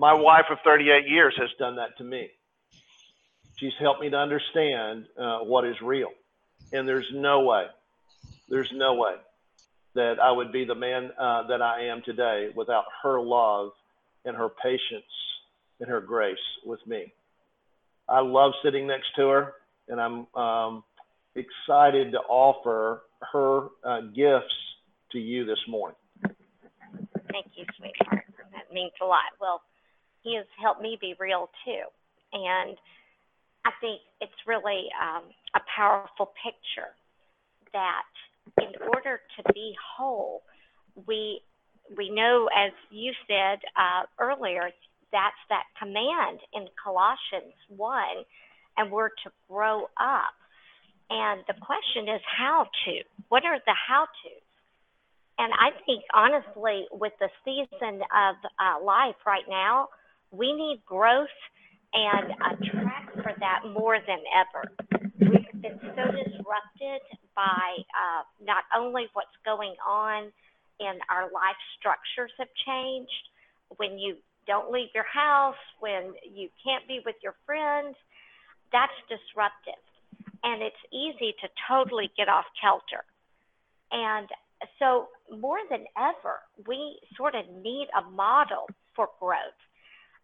My 0.00 0.14
wife 0.14 0.46
of 0.50 0.56
38 0.64 1.10
years 1.10 1.34
has 1.38 1.50
done 1.58 1.76
that 1.76 1.98
to 1.98 2.04
me. 2.04 2.30
She's 3.56 3.74
helped 3.78 4.00
me 4.00 4.08
to 4.08 4.16
understand 4.16 5.04
uh, 5.20 5.40
what 5.40 5.66
is 5.66 5.76
real. 5.84 6.08
And 6.72 6.88
there's 6.88 7.06
no 7.12 7.42
way, 7.42 7.66
there's 8.48 8.70
no 8.72 8.94
way 8.94 9.16
that 9.94 10.14
I 10.18 10.32
would 10.32 10.52
be 10.52 10.64
the 10.64 10.74
man 10.74 11.10
uh, 11.20 11.48
that 11.48 11.60
I 11.60 11.88
am 11.88 12.00
today 12.02 12.48
without 12.56 12.84
her 13.02 13.20
love 13.20 13.72
and 14.24 14.34
her 14.34 14.48
patience 14.48 15.12
and 15.80 15.90
her 15.90 16.00
grace 16.00 16.38
with 16.64 16.80
me. 16.86 17.12
I 18.08 18.20
love 18.20 18.52
sitting 18.64 18.86
next 18.86 19.08
to 19.16 19.28
her, 19.28 19.52
and 19.88 20.00
I'm 20.00 20.34
um, 20.34 20.82
excited 21.34 22.12
to 22.12 22.20
offer 22.20 23.02
her 23.34 23.66
uh, 23.84 24.00
gifts 24.16 24.54
to 25.12 25.18
you 25.18 25.44
this 25.44 25.60
morning. 25.68 25.96
Thank 26.22 27.48
you, 27.54 27.66
sweetheart. 27.76 28.24
That 28.52 28.72
means 28.72 28.92
a 29.02 29.04
lot. 29.04 29.20
Well, 29.38 29.60
he 30.22 30.36
has 30.36 30.46
helped 30.60 30.82
me 30.82 30.98
be 31.00 31.14
real 31.18 31.50
too. 31.64 31.84
And 32.32 32.76
I 33.64 33.70
think 33.80 34.00
it's 34.20 34.32
really 34.46 34.88
um, 35.00 35.24
a 35.54 35.60
powerful 35.76 36.32
picture 36.44 36.94
that 37.72 38.08
in 38.58 38.72
order 38.94 39.20
to 39.36 39.52
be 39.52 39.74
whole, 39.96 40.42
we 41.06 41.40
we 41.96 42.08
know, 42.08 42.48
as 42.56 42.72
you 42.90 43.12
said 43.26 43.58
uh, 43.76 44.06
earlier, 44.20 44.70
that's 45.12 45.42
that 45.48 45.64
command 45.78 46.38
in 46.54 46.68
Colossians 46.82 47.54
1, 47.68 48.02
and 48.76 48.92
we're 48.92 49.08
to 49.08 49.30
grow 49.48 49.84
up. 49.98 50.34
And 51.10 51.42
the 51.48 51.54
question 51.54 52.14
is 52.14 52.20
how 52.38 52.68
to. 52.84 52.92
What 53.28 53.44
are 53.44 53.58
the 53.66 53.74
how 53.74 54.06
to's? 54.22 54.42
And 55.38 55.52
I 55.54 55.70
think, 55.84 56.04
honestly, 56.14 56.86
with 56.92 57.12
the 57.18 57.28
season 57.44 58.02
of 58.14 58.36
uh, 58.60 58.84
life 58.84 59.16
right 59.26 59.48
now, 59.48 59.88
we 60.30 60.52
need 60.52 60.82
growth 60.86 61.28
and 61.92 62.30
a 62.30 62.70
track 62.70 63.12
for 63.14 63.32
that 63.40 63.60
more 63.72 63.98
than 64.06 64.20
ever. 64.34 64.72
We've 65.18 65.62
been 65.62 65.80
so 65.82 66.04
disrupted 66.12 67.02
by 67.34 67.76
uh, 67.78 68.22
not 68.44 68.64
only 68.76 69.08
what's 69.12 69.34
going 69.44 69.74
on 69.86 70.30
in 70.78 70.98
our 71.10 71.24
life 71.24 71.58
structures 71.78 72.30
have 72.38 72.48
changed, 72.66 73.10
when 73.76 73.98
you 73.98 74.16
don't 74.46 74.70
leave 74.70 74.88
your 74.94 75.06
house, 75.12 75.60
when 75.80 76.14
you 76.24 76.48
can't 76.64 76.86
be 76.88 77.00
with 77.04 77.16
your 77.22 77.34
friends, 77.46 77.96
that's 78.72 78.92
disruptive. 79.08 79.82
And 80.42 80.62
it's 80.62 80.82
easy 80.92 81.34
to 81.42 81.48
totally 81.68 82.10
get 82.16 82.28
off 82.28 82.46
kilter. 82.60 83.04
And 83.92 84.28
so, 84.78 85.08
more 85.38 85.58
than 85.70 85.84
ever, 85.96 86.40
we 86.66 86.98
sort 87.16 87.34
of 87.34 87.44
need 87.62 87.88
a 87.96 88.08
model 88.10 88.68
for 88.94 89.08
growth. 89.18 89.58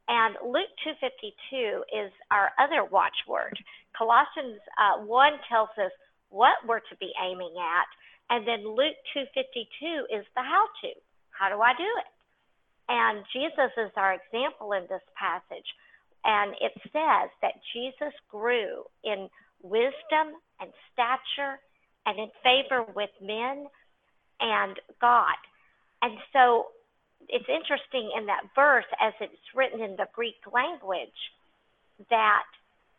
And 0.08 0.36
Luke 0.44 0.70
2:52 0.84 1.82
is 1.92 2.12
our 2.30 2.52
other 2.58 2.84
watchword. 2.84 3.58
Colossians 3.96 4.60
uh, 4.78 5.02
1 5.02 5.32
tells 5.48 5.70
us 5.78 5.92
what 6.28 6.54
we're 6.66 6.80
to 6.80 6.96
be 7.00 7.12
aiming 7.22 7.54
at, 7.58 7.88
and 8.30 8.46
then 8.46 8.66
Luke 8.66 8.96
2:52 9.14 10.04
is 10.10 10.26
the 10.34 10.42
how-to. 10.42 10.92
How 11.30 11.48
do 11.48 11.60
I 11.60 11.74
do 11.74 11.84
it? 11.84 12.06
And 12.88 13.24
Jesus 13.32 13.72
is 13.76 13.90
our 13.96 14.14
example 14.14 14.72
in 14.72 14.86
this 14.88 15.02
passage. 15.18 15.66
And 16.24 16.54
it 16.60 16.72
says 16.92 17.30
that 17.42 17.54
Jesus 17.72 18.14
grew 18.30 18.84
in 19.04 19.28
wisdom 19.62 20.38
and 20.60 20.70
stature 20.92 21.58
and 22.04 22.18
in 22.18 22.30
favor 22.42 22.84
with 22.94 23.10
men 23.20 23.66
and 24.40 24.76
God. 25.00 25.36
And 26.02 26.18
so 26.32 26.66
it's 27.28 27.48
interesting 27.48 28.10
in 28.16 28.26
that 28.26 28.44
verse, 28.54 28.86
as 29.00 29.12
it's 29.20 29.54
written 29.54 29.80
in 29.80 29.96
the 29.96 30.06
Greek 30.14 30.40
language, 30.52 31.18
that 32.10 32.46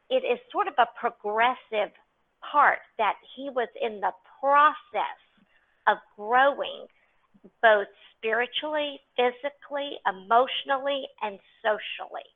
it 0.10 0.24
is 0.24 0.40
sort 0.52 0.68
of 0.68 0.74
a 0.78 0.88
progressive 1.00 1.94
part 2.42 2.80
that 2.98 3.16
he 3.36 3.50
was 3.50 3.70
in 3.82 4.00
the 4.00 4.12
process 4.40 5.20
of 5.88 5.98
growing 6.16 6.88
both 7.62 7.88
spiritually, 8.18 9.00
physically, 9.16 9.98
emotionally, 10.08 11.08
and 11.22 11.40
socially. 11.62 12.28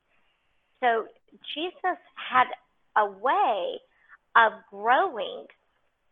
So 0.80 1.06
Jesus 1.54 1.98
had 2.16 2.46
a 2.96 3.06
way 3.06 3.78
of 4.36 4.52
growing. 4.70 5.46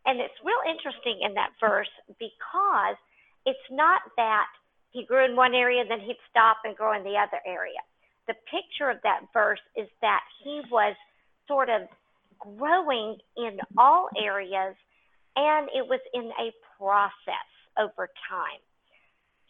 And 0.05 0.19
it's 0.19 0.33
real 0.43 0.61
interesting 0.65 1.21
in 1.25 1.33
that 1.35 1.51
verse 1.59 1.91
because 2.19 2.97
it's 3.45 3.69
not 3.69 4.01
that 4.17 4.47
he 4.91 5.05
grew 5.05 5.25
in 5.25 5.35
one 5.35 5.53
area, 5.53 5.83
then 5.87 5.99
he'd 5.99 6.19
stop 6.29 6.57
and 6.63 6.75
grow 6.75 6.93
in 6.95 7.03
the 7.03 7.17
other 7.17 7.39
area. 7.45 7.79
The 8.27 8.35
picture 8.49 8.89
of 8.89 8.97
that 9.03 9.21
verse 9.33 9.59
is 9.75 9.87
that 10.01 10.21
he 10.43 10.61
was 10.69 10.95
sort 11.47 11.69
of 11.69 11.81
growing 12.39 13.17
in 13.37 13.59
all 13.77 14.09
areas 14.21 14.75
and 15.35 15.69
it 15.73 15.87
was 15.87 15.99
in 16.13 16.31
a 16.39 16.51
process 16.77 17.47
over 17.79 18.09
time. 18.29 18.59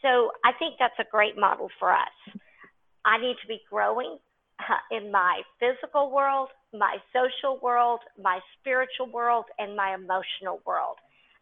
So 0.02 0.32
I 0.46 0.52
think 0.58 0.76
that's 0.80 0.98
a 1.00 1.10
great 1.10 1.38
model 1.38 1.70
for 1.80 1.92
us. 1.92 2.40
I 3.06 3.18
need 3.18 3.36
to 3.42 3.48
be 3.48 3.62
growing 3.70 4.18
uh, 4.60 4.96
in 4.96 5.12
my 5.12 5.42
physical 5.60 6.12
world, 6.12 6.50
my 6.74 6.98
social 7.14 7.60
world, 7.62 8.00
my 8.22 8.40
spiritual 8.60 9.12
world, 9.12 9.46
and 9.58 9.76
my 9.76 9.96
emotional 9.96 10.62
world. 10.66 10.98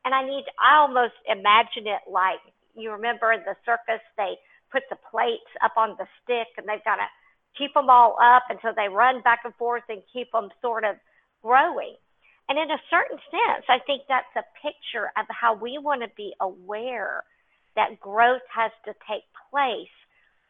And 0.05 0.13
I 0.15 0.23
need, 0.23 0.45
I 0.59 0.79
almost 0.79 1.15
imagine 1.27 1.87
it 1.87 2.09
like 2.09 2.39
you 2.75 2.91
remember 2.91 3.31
in 3.31 3.41
the 3.45 3.55
circus, 3.65 4.01
they 4.17 4.37
put 4.71 4.83
the 4.89 4.97
plates 5.09 5.49
up 5.63 5.73
on 5.77 5.95
the 5.97 6.07
stick 6.23 6.47
and 6.57 6.67
they've 6.67 6.83
got 6.83 6.97
to 6.97 7.07
keep 7.57 7.73
them 7.73 7.89
all 7.89 8.17
up. 8.21 8.43
And 8.49 8.59
so 8.61 8.69
they 8.75 8.87
run 8.87 9.21
back 9.21 9.41
and 9.43 9.53
forth 9.55 9.83
and 9.89 10.01
keep 10.13 10.31
them 10.31 10.49
sort 10.61 10.83
of 10.83 10.95
growing. 11.41 11.95
And 12.47 12.57
in 12.57 12.71
a 12.71 12.81
certain 12.89 13.17
sense, 13.29 13.65
I 13.69 13.77
think 13.85 14.03
that's 14.09 14.33
a 14.35 14.45
picture 14.61 15.11
of 15.17 15.25
how 15.29 15.53
we 15.53 15.77
want 15.77 16.01
to 16.01 16.09
be 16.17 16.33
aware 16.41 17.23
that 17.75 17.99
growth 17.99 18.45
has 18.53 18.71
to 18.85 18.93
take 19.07 19.23
place 19.51 19.93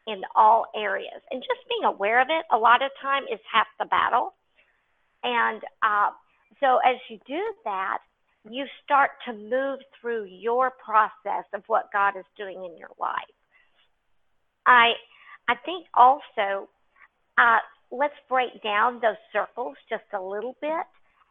in 0.08 0.21
all 0.36 0.65
areas. 0.75 1.21
And 1.29 1.41
just 1.41 1.67
being 1.67 1.84
aware 1.84 2.21
of 2.21 2.27
it 2.29 2.45
a 2.51 2.58
lot 2.58 2.82
of 2.82 2.91
time 3.01 3.23
is 3.32 3.39
half 3.51 3.67
the 3.79 3.86
battle. 3.86 4.34
And 5.23 5.62
uh, 5.84 6.12
so 6.60 6.79
as 6.86 6.95
you 7.10 7.19
do 7.27 7.43
that, 7.65 7.99
you 8.49 8.65
start 8.84 9.12
to 9.25 9.34
move 9.34 9.80
through 9.99 10.25
your 10.25 10.71
process 10.84 11.45
of 11.54 11.63
what 11.67 11.89
God 11.91 12.15
is 12.17 12.25
doing 12.38 12.63
in 12.63 12.78
your 12.78 12.91
life. 12.99 13.36
I 14.65 14.93
I 15.47 15.56
think 15.65 15.88
also 15.93 16.69
uh, 17.38 17.60
let's 17.91 18.13
break 18.30 18.62
down 18.63 18.99
those 19.02 19.19
circles 19.34 19.75
just 19.89 20.04
a 20.13 20.21
little 20.21 20.56
bit 20.62 20.86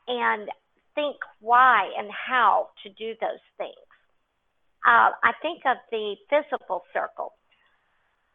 and 0.09 0.49
think 0.95 1.17
why 1.41 1.91
and 1.97 2.09
how 2.11 2.69
to 2.83 2.89
do 2.91 3.15
those 3.21 3.45
things. 3.57 3.89
Uh, 4.85 5.11
I 5.23 5.33
think 5.43 5.63
of 5.67 5.77
the 5.91 6.17
physical 6.29 6.83
circle. 6.93 7.33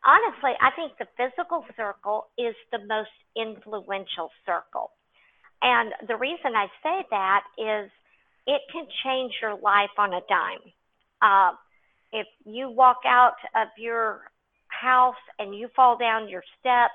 Honestly, 0.05 0.51
I 0.59 0.71
think 0.75 0.93
the 0.99 1.07
physical 1.17 1.65
circle 1.75 2.27
is 2.37 2.55
the 2.71 2.79
most 2.87 3.15
influential 3.35 4.29
circle. 4.45 4.91
And 5.61 5.93
the 6.07 6.15
reason 6.15 6.55
I 6.55 6.67
say 6.83 7.07
that 7.09 7.43
is 7.57 7.89
it 8.47 8.61
can 8.71 8.85
change 9.03 9.33
your 9.41 9.57
life 9.57 9.93
on 9.97 10.13
a 10.13 10.21
dime. 10.27 10.71
Uh, 11.21 11.55
if 12.11 12.27
you 12.45 12.69
walk 12.69 12.99
out 13.05 13.35
of 13.55 13.67
your 13.77 14.21
house 14.67 15.15
and 15.39 15.55
you 15.55 15.69
fall 15.75 15.97
down 15.97 16.29
your 16.29 16.43
steps 16.59 16.93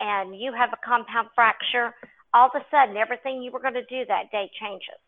and 0.00 0.38
you 0.38 0.52
have 0.52 0.70
a 0.72 0.86
compound 0.86 1.28
fracture, 1.34 1.94
all 2.34 2.50
of 2.52 2.60
a 2.60 2.64
sudden 2.70 2.96
everything 2.96 3.42
you 3.42 3.50
were 3.50 3.60
going 3.60 3.74
to 3.74 3.84
do 3.84 4.04
that 4.06 4.30
day 4.30 4.50
changes. 4.60 5.00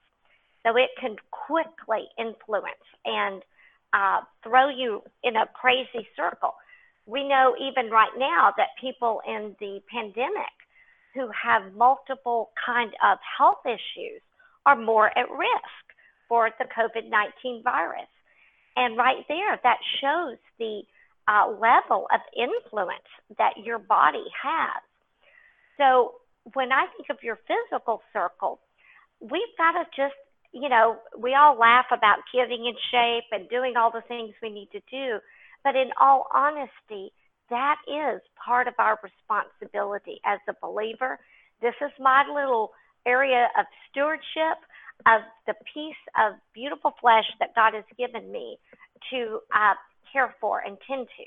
So 0.66 0.77
it 0.77 0.90
can 0.99 1.16
quickly 1.31 2.09
influence 2.18 2.88
and 3.05 3.42
uh, 3.92 4.20
throw 4.42 4.70
you 4.70 5.03
in 5.23 5.37
a 5.37 5.47
crazy 5.53 6.09
circle. 6.16 6.55
We 7.07 7.29
know 7.29 7.55
even 7.61 7.90
right 7.90 8.12
now 8.16 8.53
that 8.57 8.68
people 8.81 9.20
in 9.27 9.55
the 9.61 9.81
pandemic 9.92 10.55
who 11.14 11.29
have 11.31 11.75
multiple 11.75 12.51
kind 12.64 12.90
of 13.05 13.18
health 13.38 13.61
issues 13.66 14.23
are 14.66 14.77
more 14.77 15.07
at 15.18 15.31
risk 15.31 15.85
for 16.29 16.50
the 16.59 16.64
COVID-19 16.64 17.62
virus. 17.62 18.09
And 18.77 18.96
right 18.96 19.24
there, 19.29 19.59
that 19.62 19.79
shows 20.00 20.38
the 20.59 20.83
uh, 21.29 21.48
level 21.48 22.07
of 22.12 22.20
influence 22.37 23.09
that 23.38 23.55
your 23.62 23.79
body 23.79 24.24
has. 24.42 24.83
So 25.79 26.14
when 26.53 26.72
I 26.72 26.87
think 26.96 27.09
of 27.11 27.22
your 27.22 27.38
physical 27.46 28.03
circle, 28.12 28.61
we've 29.20 29.57
got 29.57 29.72
to 29.72 29.85
just, 29.96 30.14
you 30.53 30.68
know, 30.68 30.96
we 31.18 31.35
all 31.35 31.59
laugh 31.59 31.87
about 31.92 32.18
getting 32.33 32.66
in 32.66 32.74
shape 32.90 33.24
and 33.33 33.48
doing 33.48 33.74
all 33.77 33.90
the 33.90 34.03
things 34.07 34.35
we 34.42 34.50
need 34.50 34.68
to 34.72 34.81
do. 34.90 35.18
But 35.62 35.77
in 35.77 35.90
all 36.00 36.27
honesty, 36.35 37.12
that 37.50 37.77
is 37.88 38.20
part 38.44 38.68
of 38.68 38.74
our 38.79 38.98
responsibility 39.03 40.20
as 40.24 40.40
a 40.48 40.55
believer. 40.61 41.18
This 41.62 41.74
is 41.81 41.92
my 41.98 42.24
little 42.29 42.72
area 43.06 43.48
of 43.58 43.66
stewardship 43.90 44.58
of 45.06 45.20
the 45.46 45.54
piece 45.72 46.02
of 46.16 46.34
beautiful 46.54 46.92
flesh 47.00 47.26
that 47.40 47.54
God 47.54 47.74
has 47.74 47.84
given 47.98 48.30
me 48.30 48.58
to 49.10 49.40
uh, 49.52 49.74
care 50.12 50.34
for 50.40 50.60
and 50.60 50.78
tend 50.86 51.08
to. 51.18 51.26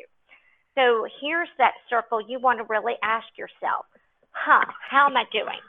So 0.75 1.05
here's 1.21 1.49
that 1.57 1.73
circle 1.89 2.21
you 2.21 2.39
want 2.39 2.59
to 2.59 2.65
really 2.65 2.95
ask 3.03 3.27
yourself, 3.37 3.85
huh, 4.31 4.65
how 4.89 5.07
am 5.07 5.17
I 5.17 5.25
doing? 5.31 5.61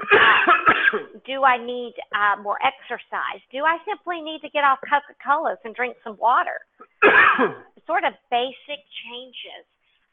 Uh, 0.00 0.98
do 1.26 1.44
I 1.44 1.56
need 1.56 1.94
uh, 2.12 2.40
more 2.42 2.58
exercise? 2.60 3.40
Do 3.52 3.64
I 3.64 3.78
simply 3.88 4.20
need 4.20 4.40
to 4.42 4.50
get 4.50 4.64
off 4.64 4.78
Coca 4.84 5.16
Colas 5.24 5.58
and 5.64 5.74
drink 5.74 5.96
some 6.04 6.16
water? 6.18 6.60
sort 7.86 8.04
of 8.04 8.12
basic 8.30 8.80
changes. 9.06 9.64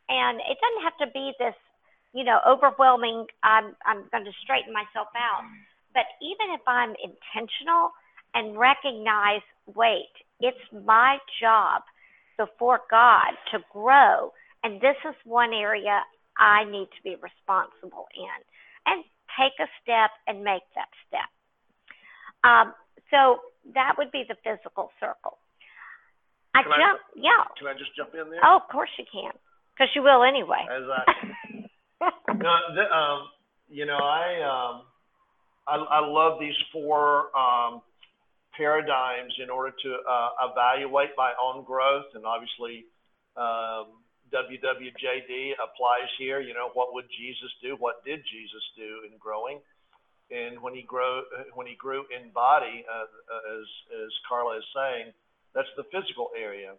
And 0.08 0.39
it 0.39 0.58
doesn't 0.60 0.84
have 0.84 0.97
to 1.03 1.10
be 1.12 1.34
this, 1.39 1.56
you 2.13 2.23
know, 2.23 2.39
overwhelming, 2.47 3.26
I'm, 3.43 3.76
I'm 3.86 4.06
going 4.12 4.26
to 4.26 4.32
straighten 4.43 4.73
myself 4.73 5.08
out. 5.17 5.43
But 5.93 6.06
even 6.21 6.54
if 6.54 6.62
I'm 6.67 6.93
intentional 7.02 7.91
and 8.34 8.58
recognize, 8.58 9.41
wait, 9.76 10.13
it's 10.39 10.58
my 10.86 11.17
job 11.41 11.82
before 12.38 12.82
God 12.89 13.34
to 13.52 13.60
grow. 13.71 14.32
And 14.63 14.82
this 14.82 14.97
is 15.08 15.15
one 15.26 15.54
area 15.54 16.02
I 16.38 16.63
need 16.65 16.88
to 16.97 17.02
be 17.04 17.15
responsible 17.21 18.08
in. 18.15 18.38
And 18.86 19.04
take 19.39 19.54
a 19.60 19.69
step 19.82 20.12
and 20.28 20.43
make 20.43 20.63
that 20.76 20.89
step. 21.08 21.30
Um, 22.43 22.73
so 23.10 23.39
that 23.73 23.95
would 23.97 24.12
be 24.12 24.23
the 24.28 24.36
physical 24.43 24.91
circle. 24.99 25.38
I 26.54 26.63
Can 26.63 26.73
I- 26.73 26.78
jump, 26.78 26.99
yeah. 27.15 27.43
Can 27.58 27.67
I 27.67 27.73
just 27.73 27.95
jump 27.95 28.13
in 28.13 28.30
there? 28.30 28.41
Oh, 28.43 28.58
of 28.62 28.69
course 28.69 28.89
you 28.97 29.06
can, 29.10 29.32
because 29.73 29.89
you 29.95 30.04
will 30.04 30.23
anyway. 30.23 30.62
I, 30.69 31.62
no, 32.36 32.54
th- 32.76 32.92
um, 32.92 33.28
you 33.70 33.86
know, 33.86 33.98
I, 33.98 34.42
um, 34.44 34.82
I, 35.68 35.76
I 35.76 36.06
love 36.06 36.39
these 36.39 36.56
four, 36.72 37.36
um, 37.38 37.82
paradigms 38.58 39.34
in 39.42 39.50
order 39.50 39.74
to, 39.84 39.89
uh, 40.08 40.30
evaluate 40.52 41.12
my 41.18 41.34
own 41.42 41.63
growth 41.63 42.06
and 42.13 42.26
obviously, 42.26 42.86
um, 43.36 44.04
WWJD 44.34 45.54
applies 45.62 46.10
here. 46.18 46.42
You 46.42 46.54
know, 46.54 46.70
what 46.74 46.94
would 46.94 47.06
Jesus 47.13 47.54
do? 47.62 47.76
What 47.78 48.04
did 48.04 48.20
Jesus 48.26 48.63
do 48.76 49.06
in 49.06 49.18
growing? 49.20 49.60
And 50.32 50.60
when 50.62 50.74
he 50.74 50.82
grow, 50.82 51.22
when 51.54 51.68
he 51.68 51.76
grew 51.76 52.06
in 52.10 52.32
body, 52.32 52.84
uh, 52.89 53.06
as, 53.54 53.66
as 53.94 54.10
Carla 54.28 54.58
is 54.58 54.63
saying, 54.74 55.13
that's 55.54 55.70
the 55.78 55.84
physical 55.94 56.30
area. 56.34 56.74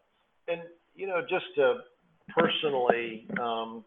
And, 0.49 0.63
you 0.97 1.07
know, 1.07 1.21
just 1.23 1.47
to 1.55 1.87
personally, 2.35 3.27
um, 3.41 3.85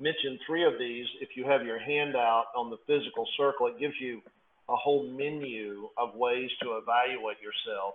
mention 0.00 0.38
three 0.46 0.64
of 0.64 0.78
these. 0.78 1.06
If 1.20 1.36
you 1.36 1.44
have 1.44 1.64
your 1.64 1.78
handout 1.78 2.46
on 2.56 2.70
the 2.70 2.78
physical 2.86 3.28
circle, 3.36 3.66
it 3.68 3.78
gives 3.78 3.94
you 4.00 4.22
a 4.68 4.76
whole 4.76 5.04
menu 5.04 5.88
of 5.98 6.14
ways 6.14 6.50
to 6.62 6.80
evaluate 6.80 7.36
yourself. 7.42 7.94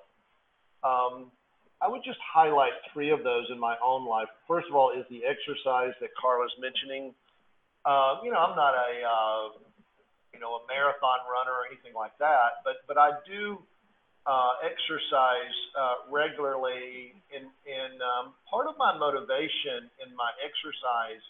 Um, 0.84 1.32
I 1.82 1.90
would 1.90 2.04
just 2.06 2.20
highlight 2.22 2.74
three 2.94 3.10
of 3.10 3.24
those 3.24 3.48
in 3.52 3.60
my 3.60 3.76
own 3.84 4.08
life. 4.08 4.28
First 4.48 4.68
of 4.70 4.76
all, 4.76 4.92
is 4.92 5.06
the 5.10 5.26
exercise 5.26 5.94
that 6.00 6.10
Carla's 6.16 6.54
mentioning. 6.60 7.14
Uh, 7.84 8.22
you 8.24 8.32
know, 8.32 8.40
I'm 8.40 8.56
not 8.56 8.74
a, 8.74 8.92
uh, 9.04 9.46
you 10.34 10.40
know, 10.40 10.56
a 10.56 10.62
marathon 10.68 11.20
runner 11.28 11.52
or 11.52 11.66
anything 11.68 11.94
like 11.94 12.18
that, 12.20 12.64
but 12.64 12.86
but 12.88 12.98
I 12.98 13.12
do 13.28 13.60
uh, 14.26 14.66
exercise 14.66 15.58
uh, 15.78 16.10
regularly. 16.12 17.14
And, 17.34 17.46
and 17.68 17.96
um, 18.02 18.34
part 18.50 18.68
of 18.68 18.76
my 18.78 18.98
motivation 18.98 19.92
in 20.02 20.16
my 20.16 20.32
exercise 20.42 21.24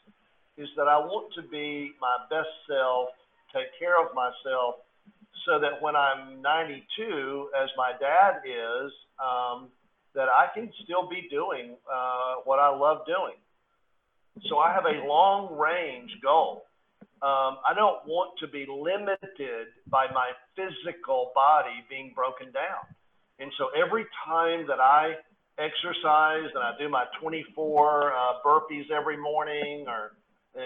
is 0.58 0.70
that 0.78 0.88
I 0.88 0.98
want 0.98 1.34
to 1.36 1.42
be 1.42 1.92
my 2.00 2.18
best 2.30 2.50
self, 2.68 3.10
take 3.54 3.68
care 3.80 4.00
of 4.02 4.14
myself, 4.16 4.76
so 5.46 5.60
that 5.60 5.82
when 5.82 5.96
I'm 5.96 6.42
92, 6.42 7.50
as 7.62 7.70
my 7.78 7.92
dad 8.00 8.42
is, 8.46 8.92
um, 9.20 9.70
that 10.16 10.28
I 10.30 10.48
can 10.54 10.72
still 10.84 11.08
be 11.10 11.28
doing 11.30 11.76
uh, 11.92 12.36
what 12.46 12.60
I 12.60 12.70
love 12.70 13.06
doing. 13.06 13.36
So 14.50 14.58
I 14.58 14.74
have 14.74 14.86
a 14.86 15.06
long 15.08 15.58
range 15.58 16.12
goal. 16.24 16.64
Um, 17.22 17.58
I 17.68 17.74
don't 17.76 18.06
want 18.06 18.38
to 18.40 18.48
be 18.48 18.66
limited 18.68 19.68
by 19.90 20.08
my 20.14 20.32
physical 20.56 21.32
body 21.36 21.84
being 21.90 22.12
broken 22.16 22.52
down. 22.52 22.84
And 23.40 23.52
so 23.58 23.70
every 23.76 24.06
time 24.26 24.68
that 24.68 24.80
I 24.80 25.16
exercise 25.58 26.52
and 26.54 26.64
I 26.64 26.74
do 26.80 26.90
my 26.90 27.06
24 27.22 28.12
uh, 28.12 28.16
burpees 28.46 28.92
every 28.92 29.18
morning, 29.18 29.86
or, 29.88 30.12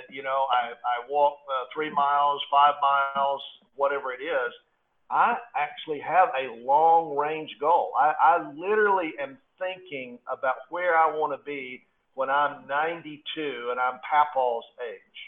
you 0.10 0.24
know, 0.24 0.46
I, 0.52 0.72
I 0.72 1.10
walk 1.10 1.38
uh, 1.50 1.66
three 1.74 1.92
miles, 1.92 2.42
five 2.52 2.76
miles, 2.82 3.42
whatever 3.76 4.14
it 4.14 4.24
is, 4.24 4.54
I 5.10 5.36
actually 5.56 6.00
have 6.02 6.30
a 6.40 6.64
long 6.64 7.18
range 7.18 7.50
goal. 7.60 7.92
I, 8.00 8.14
I 8.22 8.52
literally 8.54 9.14
am 9.22 9.38
thinking 9.58 10.20
about 10.32 10.56
where 10.70 10.96
I 10.96 11.16
want 11.18 11.34
to 11.34 11.44
be 11.44 11.82
when 12.14 12.30
I'm 12.30 12.68
92 12.68 13.70
and 13.72 13.80
I'm 13.80 14.00
Papaw's 14.10 14.66
age. 14.88 15.20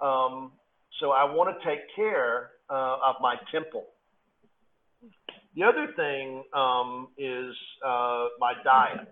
Um, 0.00 0.52
so 1.00 1.10
I 1.10 1.24
want 1.24 1.54
to 1.56 1.68
take 1.68 1.80
care 1.94 2.50
uh, 2.68 2.96
of 3.06 3.16
my 3.20 3.36
temple. 3.52 3.84
The 5.54 5.62
other 5.62 5.88
thing 5.96 6.42
um, 6.52 7.08
is 7.16 7.54
uh, 7.84 8.26
my 8.38 8.54
diet. 8.64 9.08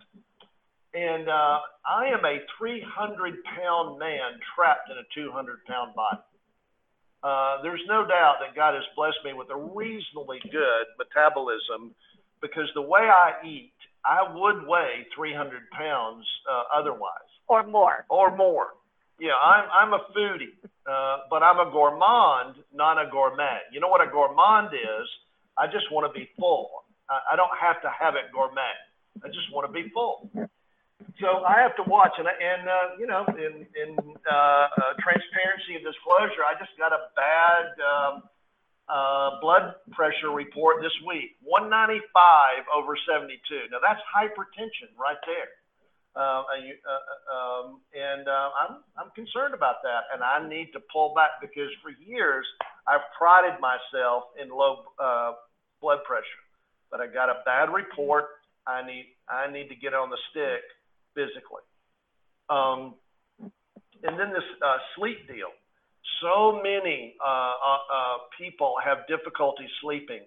And 0.94 1.28
uh, 1.28 1.59
I 1.85 2.07
am 2.07 2.24
a 2.24 2.38
300 2.59 3.35
pound 3.44 3.98
man 3.98 4.38
trapped 4.54 4.90
in 4.90 4.96
a 4.96 5.07
200 5.14 5.64
pound 5.66 5.94
body. 5.94 6.22
Uh, 7.22 7.62
there's 7.62 7.83
no 7.88 8.07
doubt 8.07 8.37
that 8.40 8.54
God 8.54 8.74
has 8.74 8.85
blessed 8.94 9.18
me 9.24 9.33
with 9.33 9.48
a 9.50 9.57
reasonably 9.57 10.38
good 10.52 10.87
metabolism 10.98 11.94
because 12.40 12.70
the 12.74 12.83
way 12.83 13.00
I 13.00 13.33
eat, 13.44 13.72
I 14.04 14.22
would 14.22 14.68
weigh 14.68 15.07
300 15.16 15.70
pounds 15.70 16.26
uh, 16.50 16.78
otherwise 16.78 17.30
or 17.48 17.66
more. 17.66 18.04
or 18.09 18.37
more. 18.37 18.68
Yeah, 19.18 19.33
I'm 19.42 19.64
I'm 19.70 19.92
a 19.94 20.02
foodie, 20.14 20.52
uh, 20.87 21.18
but 21.30 21.42
I'm 21.42 21.59
a 21.66 21.70
gourmand, 21.70 22.57
not 22.74 22.98
a 22.98 23.09
gourmet. 23.11 23.61
You 23.72 23.80
know 23.80 23.88
what 23.88 24.07
a 24.07 24.11
gourmand 24.11 24.74
is? 24.74 25.09
I 25.57 25.66
just 25.66 25.90
want 25.92 26.12
to 26.12 26.18
be 26.18 26.28
full. 26.38 26.70
I, 27.09 27.33
I 27.33 27.37
don't 27.37 27.54
have 27.59 27.80
to 27.83 27.90
have 27.90 28.14
it 28.16 28.33
gourmet. 28.35 28.74
I 29.24 29.28
just 29.28 29.52
want 29.52 29.66
to 29.66 29.72
be 29.72 29.88
full. 29.94 30.28
So 31.21 31.47
I 31.47 31.62
have 31.62 31.77
to 31.77 31.85
watch, 31.87 32.12
and 32.19 32.27
and 32.27 32.62
uh, 32.69 32.87
you 32.99 33.07
know, 33.07 33.25
in 33.38 33.67
in 33.79 33.90
uh, 33.99 34.35
uh, 34.35 34.93
transparency 34.99 35.79
and 35.79 35.85
disclosure, 35.85 36.43
I 36.43 36.59
just 36.59 36.75
got 36.77 36.90
a 36.90 37.07
bad 37.14 37.64
um, 37.81 38.14
uh, 38.88 39.40
blood 39.40 39.79
pressure 39.93 40.35
report 40.35 40.83
this 40.83 40.95
week, 41.07 41.38
195 41.47 42.03
over 42.75 42.99
72. 43.07 43.38
Now 43.71 43.79
that's 43.81 44.03
hypertension 44.11 44.90
right 44.99 45.21
there. 45.25 45.55
Uh, 46.14 46.47
uh, 46.47 46.55
uh, 46.55 47.35
um, 47.35 47.67
and 47.90 48.29
uh, 48.29 48.51
I'm 48.55 48.73
I'm 48.99 49.11
concerned 49.14 49.55
about 49.55 49.83
that, 49.83 50.11
and 50.14 50.23
I 50.23 50.47
need 50.47 50.71
to 50.75 50.81
pull 50.93 51.14
back 51.14 51.43
because 51.43 51.71
for 51.83 51.90
years 51.90 52.47
I've 52.87 53.07
prided 53.19 53.59
myself 53.59 54.31
in 54.38 54.51
low 54.51 54.87
uh, 54.99 55.38
blood 55.83 56.03
pressure, 56.07 56.43
but 56.90 57.01
I 57.01 57.07
got 57.07 57.31
a 57.31 57.43
bad 57.45 57.71
report. 57.71 58.43
I 58.67 58.87
need 58.87 59.14
I 59.29 59.51
need 59.51 59.69
to 59.71 59.77
get 59.77 59.95
on 59.95 60.11
the 60.11 60.19
stick 60.31 60.62
physically. 61.14 61.62
Um, 62.50 62.94
and 64.03 64.18
then 64.18 64.31
this 64.31 64.44
uh, 64.62 64.79
sleep 64.96 65.27
deal. 65.29 65.50
So 66.22 66.61
many 66.62 67.14
uh, 67.24 67.29
uh, 67.29 67.83
uh, 67.92 68.16
people 68.38 68.74
have 68.85 69.07
difficulty 69.09 69.66
sleeping, 69.83 70.20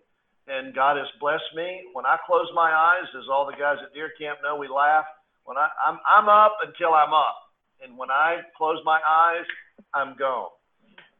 and 0.47 0.73
God 0.75 0.97
has 0.97 1.07
blessed 1.19 1.51
me. 1.55 1.83
When 1.93 2.05
I 2.05 2.17
close 2.25 2.47
my 2.55 2.71
eyes, 2.71 3.07
as 3.17 3.25
all 3.31 3.45
the 3.45 3.57
guys 3.57 3.77
at 3.85 3.93
deer 3.93 4.11
camp 4.19 4.39
know, 4.43 4.57
we 4.57 4.67
laugh. 4.67 5.05
When 5.45 5.57
I, 5.57 5.69
I'm 5.85 5.99
I'm 6.05 6.29
up 6.29 6.57
until 6.65 6.93
I'm 6.93 7.13
up, 7.13 7.37
and 7.83 7.97
when 7.97 8.11
I 8.11 8.41
close 8.57 8.79
my 8.85 8.99
eyes, 8.99 9.45
I'm 9.93 10.15
gone. 10.17 10.49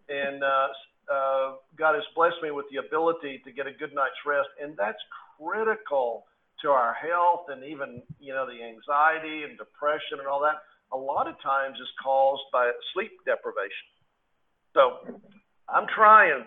and 0.09 0.43
uh, 0.43 0.67
uh, 1.11 1.53
God 1.77 1.95
has 1.95 2.03
blessed 2.15 2.37
me 2.43 2.51
with 2.51 2.65
the 2.71 2.77
ability 2.85 3.41
to 3.45 3.51
get 3.51 3.67
a 3.67 3.71
good 3.71 3.93
night's 3.93 4.19
rest, 4.25 4.49
and 4.61 4.75
that's 4.77 4.99
critical 5.39 6.25
to 6.61 6.69
our 6.69 6.93
health 6.93 7.45
and 7.49 7.63
even 7.63 8.01
you 8.19 8.33
know 8.33 8.45
the 8.45 8.63
anxiety 8.63 9.43
and 9.43 9.57
depression 9.57 10.19
and 10.19 10.27
all 10.27 10.41
that. 10.41 10.63
A 10.93 10.97
lot 10.97 11.27
of 11.27 11.35
times 11.41 11.75
is 11.79 11.89
caused 12.01 12.43
by 12.53 12.71
sleep 12.93 13.11
deprivation. 13.25 13.87
So 14.73 15.19
I'm 15.67 15.87
trying. 15.93 16.45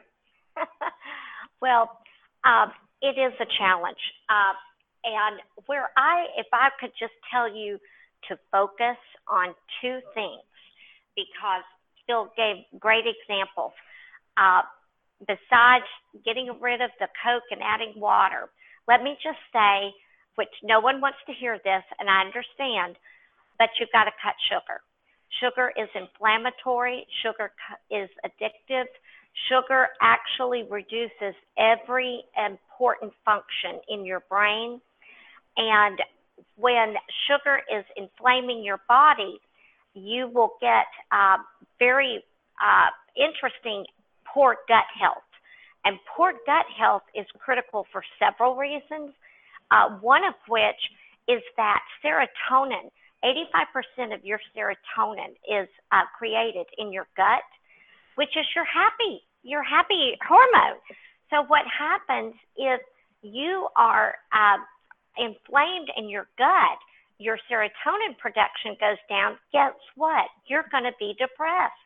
well, 1.60 2.00
um, 2.44 2.72
it 3.02 3.18
is 3.20 3.32
a 3.40 3.46
challenge. 3.58 4.00
Uh, 4.28 4.54
and 5.04 5.40
where 5.66 5.90
I, 5.96 6.26
if 6.36 6.46
I 6.52 6.68
could 6.78 6.92
just 6.98 7.12
tell 7.32 7.48
you 7.48 7.78
to 8.28 8.38
focus 8.52 9.00
on 9.28 9.54
two 9.80 10.00
things, 10.14 10.44
because 11.16 11.64
Phil 12.06 12.30
gave 12.36 12.64
great 12.78 13.04
examples. 13.06 13.72
Uh, 14.36 14.62
besides 15.20 15.84
getting 16.24 16.48
rid 16.60 16.80
of 16.80 16.90
the 16.98 17.08
Coke 17.24 17.48
and 17.50 17.60
adding 17.62 17.92
water, 17.96 18.48
let 18.88 19.02
me 19.02 19.16
just 19.22 19.38
say, 19.52 19.92
which 20.36 20.52
no 20.62 20.80
one 20.80 21.00
wants 21.00 21.18
to 21.26 21.32
hear 21.32 21.58
this, 21.64 21.84
and 21.98 22.08
I 22.08 22.20
understand, 22.20 22.96
but 23.58 23.68
you've 23.78 23.92
got 23.92 24.04
to 24.04 24.12
cut 24.22 24.34
sugar. 24.48 24.80
Sugar 25.38 25.72
is 25.76 25.88
inflammatory. 25.94 27.06
Sugar 27.22 27.52
is 27.90 28.08
addictive. 28.24 28.86
Sugar 29.48 29.88
actually 30.02 30.64
reduces 30.68 31.34
every 31.56 32.22
important 32.36 33.12
function 33.24 33.80
in 33.88 34.04
your 34.04 34.20
brain. 34.28 34.80
And 35.56 35.98
when 36.56 36.94
sugar 37.28 37.60
is 37.72 37.84
inflaming 37.96 38.64
your 38.64 38.80
body, 38.88 39.38
you 39.94 40.28
will 40.28 40.52
get 40.60 40.86
uh, 41.12 41.36
very 41.78 42.24
uh, 42.60 42.90
interesting 43.16 43.84
poor 44.32 44.56
gut 44.68 44.84
health. 44.98 45.29
And 45.84 45.98
poor 46.14 46.32
gut 46.46 46.66
health 46.76 47.02
is 47.14 47.26
critical 47.38 47.86
for 47.92 48.02
several 48.18 48.56
reasons, 48.56 49.12
uh, 49.70 49.96
one 50.00 50.24
of 50.24 50.34
which 50.48 50.80
is 51.28 51.42
that 51.56 51.80
serotonin, 52.04 52.90
85% 53.24 54.14
of 54.14 54.24
your 54.24 54.40
serotonin 54.56 55.32
is 55.48 55.68
uh, 55.92 56.02
created 56.16 56.66
in 56.78 56.92
your 56.92 57.06
gut, 57.16 57.44
which 58.16 58.36
is 58.36 58.46
your 58.54 58.64
happy, 58.64 59.22
your 59.42 59.62
happy 59.62 60.16
hormone. 60.26 60.80
So 61.30 61.44
what 61.46 61.64
happens 61.66 62.34
is 62.56 62.80
you 63.22 63.68
are 63.76 64.16
uh, 64.32 64.58
inflamed 65.16 65.88
in 65.96 66.08
your 66.08 66.28
gut, 66.36 66.78
your 67.18 67.38
serotonin 67.50 68.16
production 68.18 68.76
goes 68.80 68.98
down. 69.08 69.36
Guess 69.52 69.76
what? 69.94 70.26
You're 70.46 70.64
going 70.70 70.84
to 70.84 70.96
be 70.98 71.14
depressed. 71.18 71.76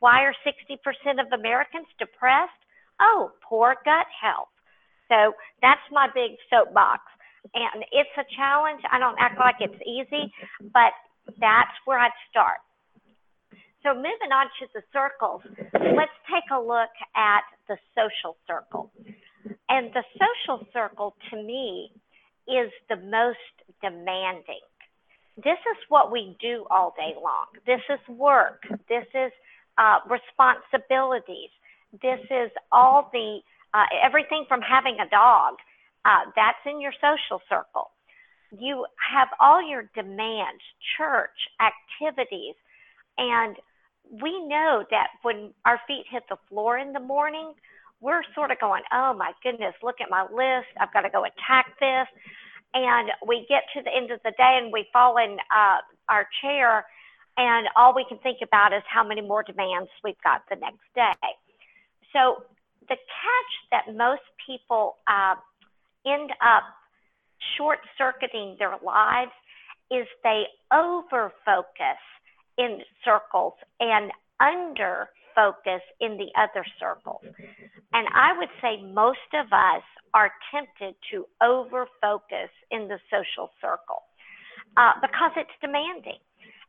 Why 0.00 0.24
are 0.24 0.34
60% 0.44 1.20
of 1.20 1.38
Americans 1.38 1.86
depressed? 1.98 2.61
Oh, 3.02 3.32
poor 3.42 3.74
gut 3.84 4.06
health. 4.14 4.48
So 5.08 5.34
that's 5.60 5.82
my 5.90 6.06
big 6.14 6.38
soapbox. 6.48 7.02
And 7.54 7.82
it's 7.90 8.14
a 8.16 8.24
challenge. 8.36 8.80
I 8.90 8.98
don't 8.98 9.18
act 9.18 9.38
like 9.38 9.56
it's 9.58 9.82
easy, 9.82 10.32
but 10.72 10.94
that's 11.40 11.74
where 11.84 11.98
I'd 11.98 12.14
start. 12.30 12.62
So 13.82 13.94
moving 13.94 14.30
on 14.30 14.46
to 14.60 14.66
the 14.74 14.82
circles, 14.92 15.42
let's 15.74 16.14
take 16.30 16.46
a 16.54 16.60
look 16.60 16.94
at 17.16 17.42
the 17.66 17.76
social 17.98 18.36
circle. 18.46 18.92
And 19.68 19.90
the 19.92 20.04
social 20.14 20.64
circle 20.72 21.16
to 21.30 21.36
me 21.36 21.90
is 22.46 22.70
the 22.88 22.96
most 22.96 23.54
demanding. 23.82 24.62
This 25.36 25.58
is 25.58 25.78
what 25.88 26.12
we 26.12 26.36
do 26.40 26.64
all 26.70 26.94
day 26.96 27.14
long. 27.20 27.46
This 27.66 27.80
is 27.90 27.98
work. 28.16 28.62
This 28.88 29.06
is 29.14 29.32
uh, 29.78 29.98
responsibilities. 30.06 31.50
This 32.00 32.20
is 32.30 32.50
all 32.70 33.10
the 33.12 33.40
uh, 33.74 33.84
everything 34.02 34.44
from 34.48 34.60
having 34.60 34.96
a 35.00 35.08
dog. 35.08 35.54
Uh, 36.04 36.30
that's 36.34 36.58
in 36.66 36.80
your 36.80 36.92
social 37.00 37.40
circle. 37.48 37.90
You 38.50 38.86
have 39.12 39.28
all 39.40 39.62
your 39.66 39.88
demands, 39.94 40.62
church 40.98 41.48
activities, 41.60 42.54
and 43.16 43.56
we 44.20 44.44
know 44.46 44.84
that 44.90 45.08
when 45.22 45.52
our 45.64 45.80
feet 45.86 46.04
hit 46.10 46.24
the 46.28 46.36
floor 46.48 46.76
in 46.76 46.92
the 46.92 47.00
morning, 47.00 47.52
we're 48.00 48.22
sort 48.34 48.50
of 48.50 48.58
going, 48.58 48.82
oh 48.92 49.14
my 49.14 49.32
goodness, 49.42 49.74
look 49.82 50.00
at 50.00 50.10
my 50.10 50.22
list. 50.22 50.68
I've 50.78 50.92
got 50.92 51.02
to 51.02 51.10
go 51.10 51.24
attack 51.24 51.78
this. 51.78 52.08
And 52.74 53.10
we 53.26 53.46
get 53.48 53.62
to 53.74 53.82
the 53.82 53.94
end 53.94 54.10
of 54.10 54.20
the 54.24 54.32
day 54.32 54.58
and 54.60 54.72
we 54.72 54.86
fall 54.92 55.16
in 55.18 55.36
uh, 55.54 55.78
our 56.08 56.26
chair, 56.42 56.84
and 57.36 57.68
all 57.76 57.94
we 57.94 58.04
can 58.08 58.18
think 58.18 58.38
about 58.42 58.72
is 58.72 58.82
how 58.86 59.06
many 59.06 59.20
more 59.20 59.42
demands 59.42 59.88
we've 60.02 60.20
got 60.24 60.42
the 60.50 60.56
next 60.56 60.84
day. 60.94 61.28
So, 62.12 62.44
the 62.88 62.96
catch 62.96 63.52
that 63.70 63.94
most 63.96 64.22
people 64.44 64.96
uh, 65.06 65.34
end 66.06 66.30
up 66.42 66.64
short 67.56 67.78
circuiting 67.96 68.56
their 68.58 68.76
lives 68.84 69.30
is 69.90 70.06
they 70.24 70.44
over 70.72 71.32
focus 71.44 72.00
in 72.58 72.80
circles 73.04 73.54
and 73.80 74.10
under 74.40 75.08
focus 75.34 75.80
in 76.00 76.18
the 76.18 76.28
other 76.36 76.64
circles. 76.78 77.22
And 77.92 78.08
I 78.14 78.36
would 78.36 78.52
say 78.60 78.82
most 78.82 79.30
of 79.32 79.46
us 79.52 79.84
are 80.14 80.30
tempted 80.52 80.94
to 81.12 81.24
over 81.42 81.86
focus 82.00 82.50
in 82.70 82.88
the 82.88 82.98
social 83.08 83.50
circle 83.60 84.04
uh, 84.76 84.92
because 85.00 85.32
it's 85.36 85.56
demanding. 85.60 86.20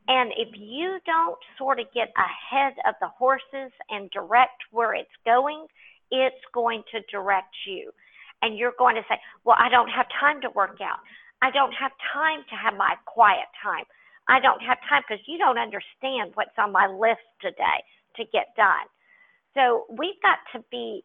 And 0.06 0.32
if 0.36 0.48
you 0.58 0.98
don't 1.06 1.38
sort 1.56 1.80
of 1.80 1.86
get 1.94 2.12
ahead 2.16 2.74
of 2.86 2.94
the 3.00 3.08
horses 3.08 3.72
and 3.88 4.10
direct 4.10 4.62
where 4.70 4.94
it's 4.94 5.16
going, 5.24 5.66
it's 6.10 6.44
going 6.52 6.82
to 6.92 7.00
direct 7.10 7.54
you. 7.66 7.90
And 8.42 8.58
you're 8.58 8.76
going 8.78 8.96
to 8.96 9.02
say, 9.08 9.16
Well, 9.44 9.56
I 9.58 9.70
don't 9.70 9.88
have 9.88 10.06
time 10.20 10.40
to 10.42 10.50
work 10.54 10.78
out. 10.82 11.00
I 11.40 11.50
don't 11.50 11.72
have 11.72 11.92
time 12.12 12.44
to 12.50 12.56
have 12.56 12.76
my 12.76 12.94
quiet 13.06 13.48
time. 13.62 13.84
I 14.28 14.40
don't 14.40 14.60
have 14.60 14.78
time 14.88 15.02
because 15.08 15.24
you 15.26 15.38
don't 15.38 15.58
understand 15.58 16.32
what's 16.34 16.56
on 16.58 16.72
my 16.72 16.86
list 16.86 17.24
today 17.40 17.84
to 18.16 18.24
get 18.32 18.56
done. 18.56 18.88
So 19.54 19.84
we've 19.88 20.20
got 20.22 20.40
to 20.52 20.64
be 20.70 21.04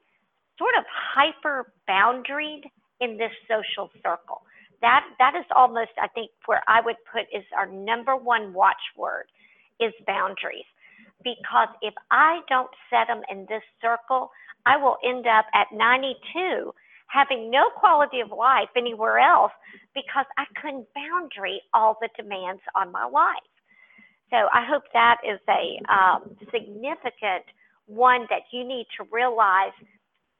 sort 0.57 0.75
of 0.77 0.83
hyper 0.87 1.71
boundaried 1.87 2.67
in 2.99 3.17
this 3.17 3.31
social 3.47 3.89
circle. 4.03 4.43
That 4.81 5.03
that 5.19 5.35
is 5.35 5.45
almost 5.55 5.91
I 6.01 6.07
think 6.07 6.31
where 6.45 6.63
I 6.67 6.81
would 6.81 6.97
put 7.11 7.23
is 7.35 7.43
our 7.57 7.67
number 7.67 8.15
one 8.15 8.53
watchword 8.53 9.25
is 9.79 9.93
boundaries. 10.07 10.67
Because 11.23 11.67
if 11.81 11.93
I 12.11 12.39
don't 12.47 12.69
set 12.89 13.07
them 13.07 13.21
in 13.29 13.45
this 13.49 13.63
circle, 13.81 14.31
I 14.65 14.77
will 14.77 14.97
end 15.03 15.27
up 15.27 15.45
at 15.53 15.67
92 15.73 16.73
having 17.07 17.49
no 17.49 17.69
quality 17.75 18.21
of 18.21 18.29
life 18.31 18.69
anywhere 18.77 19.19
else 19.19 19.51
because 19.95 20.25
I 20.37 20.45
couldn't 20.61 20.87
boundary 20.95 21.61
all 21.73 21.97
the 21.99 22.09
demands 22.15 22.61
on 22.75 22.91
my 22.91 23.05
life. 23.05 23.49
So 24.29 24.37
I 24.53 24.63
hope 24.69 24.83
that 24.93 25.17
is 25.27 25.39
a 25.49 25.91
um, 25.91 26.37
significant 26.53 27.45
one 27.87 28.27
that 28.29 28.43
you 28.53 28.63
need 28.63 28.85
to 28.97 29.07
realize 29.11 29.73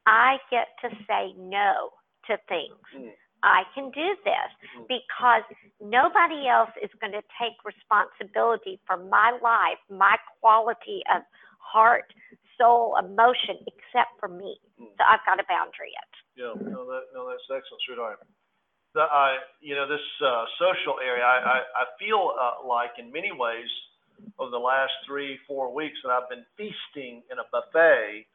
I 0.06 0.36
get 0.50 0.68
to 0.82 0.96
say 1.08 1.34
no 1.36 1.90
to 2.28 2.38
things. 2.48 3.12
I 3.42 3.62
can 3.74 3.90
do 3.90 4.16
this 4.24 4.50
mm. 4.76 4.86
because 4.88 5.44
nobody 5.80 6.48
else 6.48 6.70
is 6.82 6.90
going 7.00 7.12
to 7.12 7.24
take 7.40 7.56
responsibility 7.64 8.80
for 8.86 8.96
my 8.96 9.36
life, 9.42 9.80
my 9.88 10.16
quality 10.40 11.02
of 11.14 11.22
heart, 11.58 12.12
soul, 12.58 12.96
emotion, 12.98 13.64
except 13.66 14.18
for 14.20 14.28
me. 14.28 14.60
Mm. 14.80 14.92
So 14.98 15.02
I've 15.04 15.24
got 15.24 15.36
to 15.36 15.46
boundary 15.48 15.92
it. 15.96 16.12
Yeah, 16.36 16.54
no, 16.56 16.84
that, 16.88 17.12
no, 17.14 17.28
that's 17.28 17.44
excellent, 17.48 17.82
sweetheart. 17.86 18.20
The, 18.94 19.06
I, 19.06 19.38
you 19.60 19.74
know, 19.74 19.86
this 19.86 20.02
uh, 20.18 20.44
social 20.58 20.98
area, 20.98 21.22
I, 21.22 21.38
I, 21.38 21.58
I 21.62 21.84
feel 21.98 22.34
uh, 22.34 22.66
like 22.66 22.98
in 22.98 23.12
many 23.12 23.30
ways 23.30 23.70
over 24.38 24.50
the 24.50 24.58
last 24.58 24.92
three, 25.06 25.38
four 25.46 25.72
weeks 25.72 25.96
that 26.04 26.10
I've 26.10 26.28
been 26.28 26.44
feasting 26.56 27.22
in 27.30 27.38
a 27.38 27.46
buffet 27.52 28.26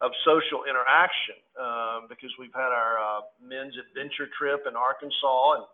of 0.00 0.10
social 0.24 0.68
interaction 0.68 1.38
uh, 1.56 2.04
because 2.08 2.30
we've 2.38 2.54
had 2.54 2.72
our 2.74 2.98
uh, 2.98 3.20
men's 3.40 3.74
adventure 3.78 4.28
trip 4.36 4.66
in 4.68 4.76
Arkansas 4.76 5.62
and 5.62 5.64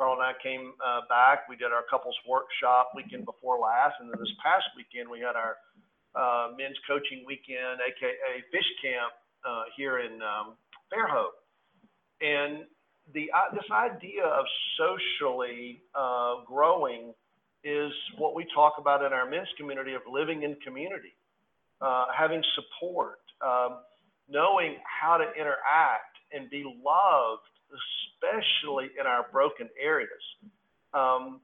Carl 0.00 0.16
and 0.16 0.22
I 0.22 0.32
came 0.42 0.72
uh, 0.80 1.04
back. 1.12 1.44
We 1.48 1.56
did 1.56 1.76
our 1.76 1.84
couples 1.90 2.16
workshop 2.24 2.96
weekend 2.96 3.28
before 3.28 3.60
last, 3.60 4.00
and 4.00 4.08
then 4.08 4.16
this 4.18 4.32
past 4.42 4.64
weekend 4.72 5.10
we 5.10 5.20
had 5.20 5.36
our 5.36 5.60
uh, 6.16 6.56
men's 6.56 6.78
coaching 6.88 7.22
weekend, 7.26 7.84
aka 7.84 8.32
fish 8.50 8.70
camp, 8.80 9.12
uh, 9.44 9.64
here 9.76 10.00
in 10.00 10.20
um, 10.22 10.56
Fairhope. 10.88 11.36
And 12.20 12.64
the 13.12 13.30
uh, 13.32 13.54
this 13.54 13.68
idea 13.72 14.24
of 14.24 14.44
socially 14.78 15.82
uh, 15.94 16.44
growing 16.46 17.12
is 17.64 17.92
what 18.16 18.34
we 18.34 18.46
talk 18.54 18.74
about 18.78 19.04
in 19.04 19.12
our 19.12 19.28
men's 19.28 19.48
community 19.56 19.94
of 19.94 20.02
living 20.10 20.42
in 20.42 20.56
community, 20.64 21.14
uh, 21.80 22.06
having 22.16 22.42
support, 22.54 23.20
um, 23.44 23.78
knowing 24.28 24.76
how 24.84 25.16
to 25.16 25.24
interact 25.38 26.16
and 26.32 26.48
be 26.50 26.64
loved, 26.64 27.42
especially 27.70 28.90
in 28.98 29.06
our 29.06 29.26
broken 29.32 29.68
areas. 29.80 30.10
Um, 30.94 31.40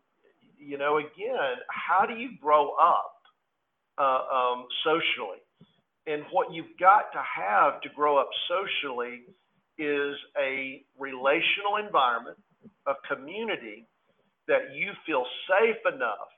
you 0.58 0.78
know, 0.78 0.98
again, 0.98 1.56
how 1.68 2.06
do 2.06 2.14
you 2.14 2.30
grow 2.40 2.70
up 2.80 3.14
uh, 3.98 4.22
um, 4.32 4.66
socially? 4.84 5.42
And 6.06 6.22
what 6.30 6.52
you've 6.52 6.78
got 6.78 7.12
to 7.12 7.22
have 7.22 7.80
to 7.82 7.88
grow 7.94 8.16
up 8.18 8.30
socially 8.48 9.22
is 9.78 10.14
a 10.40 10.82
relational 10.98 11.76
environment, 11.84 12.38
a 12.86 12.94
community 13.12 13.86
that 14.48 14.74
you 14.74 14.92
feel 15.04 15.24
safe 15.48 15.76
enough 15.92 16.30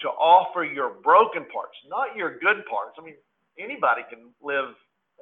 to 0.00 0.08
offer 0.08 0.64
your 0.64 0.94
broken 1.02 1.44
parts, 1.52 1.76
not 1.88 2.16
your 2.16 2.38
good 2.38 2.64
parts. 2.68 2.96
I 2.98 3.04
mean, 3.04 3.14
anybody 3.58 4.02
can 4.08 4.30
live 4.42 4.74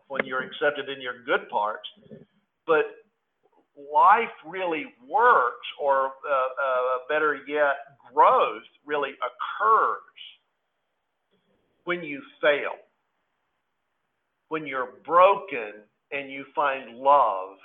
when 0.09 0.24
you're 0.24 0.43
accepted 0.43 0.89
in 0.89 1.01
your 1.01 1.24
good 1.24 1.49
parts, 1.49 1.89
but 2.66 2.85
life 3.76 4.32
really 4.47 4.87
works, 5.09 5.66
or 5.80 6.07
uh, 6.07 6.09
uh, 6.09 6.99
better 7.09 7.41
yet, 7.49 7.76
growth 8.12 8.62
really 8.87 9.11
occurs 9.11 9.99
when 11.85 12.03
you 12.03 12.22
fail, 12.41 12.78
when 14.49 14.66
you're 14.66 14.91
broken 15.05 15.82
and 16.12 16.30
you 16.30 16.45
find 16.55 16.97
love 16.99 17.57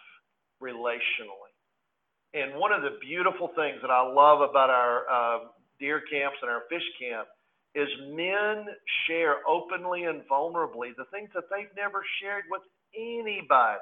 relationally. 0.61 1.53
And 2.33 2.59
one 2.59 2.71
of 2.71 2.81
the 2.81 2.97
beautiful 3.01 3.49
things 3.55 3.77
that 3.81 3.89
I 3.89 4.01
love 4.01 4.41
about 4.41 4.69
our 4.69 5.03
uh, 5.09 5.39
deer 5.79 6.01
camps 6.11 6.37
and 6.41 6.51
our 6.51 6.61
fish 6.69 6.83
camp 6.99 7.27
is 7.75 7.89
men 8.09 8.65
share 9.07 9.37
openly 9.47 10.05
and 10.05 10.21
vulnerably 10.29 10.95
the 10.97 11.05
things 11.11 11.29
that 11.35 11.45
they've 11.51 11.73
never 11.77 12.03
shared 12.21 12.45
with 12.49 12.61
anybody 12.95 13.79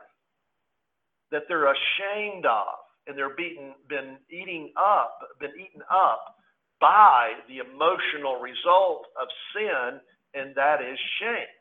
that 1.31 1.43
they're 1.47 1.71
ashamed 1.71 2.45
of 2.45 2.75
and 3.07 3.17
they're 3.17 3.35
beaten, 3.35 3.73
been 3.89 4.17
eating 4.29 4.71
up, 4.77 5.19
been 5.39 5.55
eaten 5.55 5.81
up 5.91 6.35
by 6.79 7.33
the 7.47 7.59
emotional 7.59 8.39
result 8.39 9.07
of 9.19 9.27
sin, 9.55 9.99
and 10.33 10.53
that 10.55 10.81
is 10.81 10.99
shame. 11.19 11.51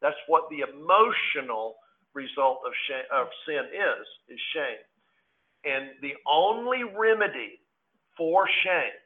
That's 0.00 0.16
what 0.28 0.44
the 0.50 0.60
emotional 0.68 1.76
result 2.14 2.60
of 2.66 2.72
shame 2.88 3.08
of 3.12 3.26
sin 3.46 3.64
is, 3.72 4.04
is 4.28 4.40
shame. 4.54 4.84
And 5.64 5.90
the 6.02 6.14
only 6.28 6.84
remedy 6.84 7.60
for 8.16 8.46
shame, 8.64 8.98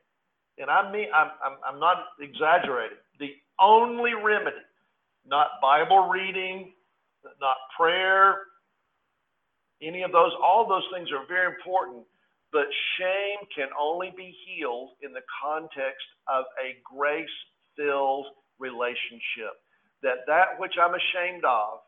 and 0.59 0.71
I 0.71 0.91
mean 0.91 1.09
I'm, 1.15 1.31
I'm, 1.45 1.57
I'm 1.67 1.81
not 1.81 1.97
exaggerating, 2.21 2.99
the 3.19 3.35
only 3.61 4.13
remedy, 4.15 4.57
not 5.27 5.49
Bible 5.61 6.09
reading, 6.09 6.73
not 7.41 7.57
prayer, 7.77 8.37
any 9.83 10.03
of 10.03 10.13
those, 10.13 10.33
all 10.43 10.67
those 10.67 10.87
things 10.93 11.09
are 11.13 11.27
very 11.29 11.55
important, 11.55 12.05
but 12.53 12.65
shame 12.97 13.45
can 13.55 13.69
only 13.79 14.13
be 14.17 14.35
healed 14.47 14.97
in 15.03 15.13
the 15.13 15.25
context 15.43 16.07
of 16.29 16.45
a 16.57 16.81
grace 16.85 17.29
filled 17.77 18.27
relationship. 18.59 19.53
That 20.03 20.25
that 20.27 20.57
which 20.59 20.75
I'm 20.81 20.95
ashamed 20.95 21.45
of, 21.45 21.85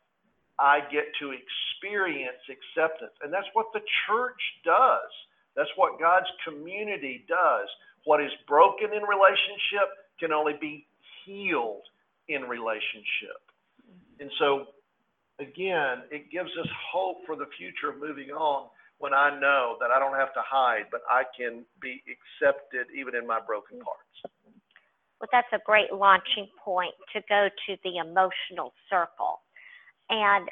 I 0.59 0.81
get 0.93 1.07
to 1.21 1.33
experience 1.33 2.43
acceptance. 2.51 3.15
And 3.23 3.33
that's 3.33 3.49
what 3.55 3.67
the 3.73 3.81
church 4.07 4.43
does. 4.65 5.09
That's 5.57 5.71
what 5.77 6.01
God's 6.01 6.29
community 6.45 7.25
does. 7.29 7.69
What 8.05 8.23
is 8.23 8.31
broken 8.47 8.93
in 8.93 9.03
relationship 9.03 9.89
can 10.19 10.33
only 10.33 10.55
be 10.61 10.87
healed 11.25 11.83
in 12.29 12.43
relationship. 12.43 13.41
Mm-hmm. 13.83 14.23
And 14.23 14.31
so 14.39 14.67
again, 15.39 16.03
it 16.11 16.31
gives 16.31 16.51
us 16.61 16.69
hope 16.93 17.19
for 17.27 17.37
the 17.37 17.47
future 17.57 17.91
of 17.91 18.01
moving 18.01 18.31
on 18.31 18.69
when 18.99 19.15
I 19.15 19.39
know 19.39 19.77
that 19.81 19.91
I 19.91 19.99
don't 19.99 20.17
have 20.17 20.35
to 20.35 20.43
hide, 20.43 20.87
but 20.91 21.03
I 21.09 21.23
can 21.37 21.65
be 21.81 22.03
accepted 22.11 22.87
even 22.97 23.15
in 23.15 23.27
my 23.27 23.41
broken 23.41 23.79
mm-hmm. 23.79 23.85
parts. 23.85 24.35
Well, 25.21 25.29
that's 25.33 25.51
a 25.53 25.59
great 25.65 25.93
launching 25.93 26.47
point 26.63 26.95
to 27.13 27.21
go 27.29 27.49
to 27.67 27.77
the 27.83 27.99
emotional 27.99 28.73
circle. 28.89 29.41
And 30.11 30.49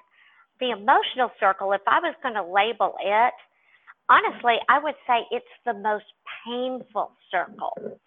the 0.59 0.71
emotional 0.71 1.31
circle, 1.39 1.73
if 1.73 1.83
I 1.87 2.01
was 2.01 2.15
going 2.23 2.35
to 2.35 2.43
label 2.43 2.95
it, 3.01 3.35
honestly, 4.09 4.57
I 4.69 4.79
would 4.79 4.95
say 5.07 5.27
it's 5.31 5.47
the 5.65 5.75
most 5.75 6.05
painful 6.47 7.13
circle. 7.31 7.99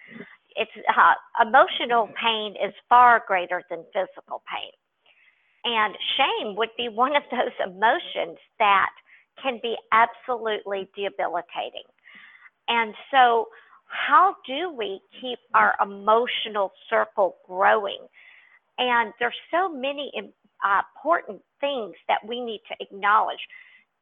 It's 0.56 0.72
uh, 0.89 1.45
emotional 1.45 2.10
pain 2.22 2.56
is 2.64 2.74
far 2.88 3.24
greater 3.28 3.64
than 3.70 3.84
physical 3.93 4.41
pain. 4.50 4.72
And 5.66 5.95
shame 6.18 6.56
would 6.56 6.70
be 6.78 6.89
one 6.89 7.16
of 7.16 7.24
those 7.32 7.54
emotions 7.66 8.38
that 8.60 8.89
can 9.41 9.60
be 9.62 9.76
absolutely 9.91 10.89
debilitating. 10.95 11.88
And 12.68 12.93
so, 13.12 13.47
how 13.88 14.36
do 14.45 14.72
we 14.72 15.02
keep 15.20 15.39
our 15.56 15.74
emotional 15.82 16.72
circle 16.89 17.38
growing? 17.47 18.00
And 18.78 19.14
there's 19.20 19.34
so 19.50 19.68
many 19.68 20.12
uh, 20.64 20.82
important 20.95 21.41
things 21.60 21.95
that 22.08 22.20
we 22.28 22.39
need 22.39 22.62
to 22.70 22.76
acknowledge. 22.80 23.39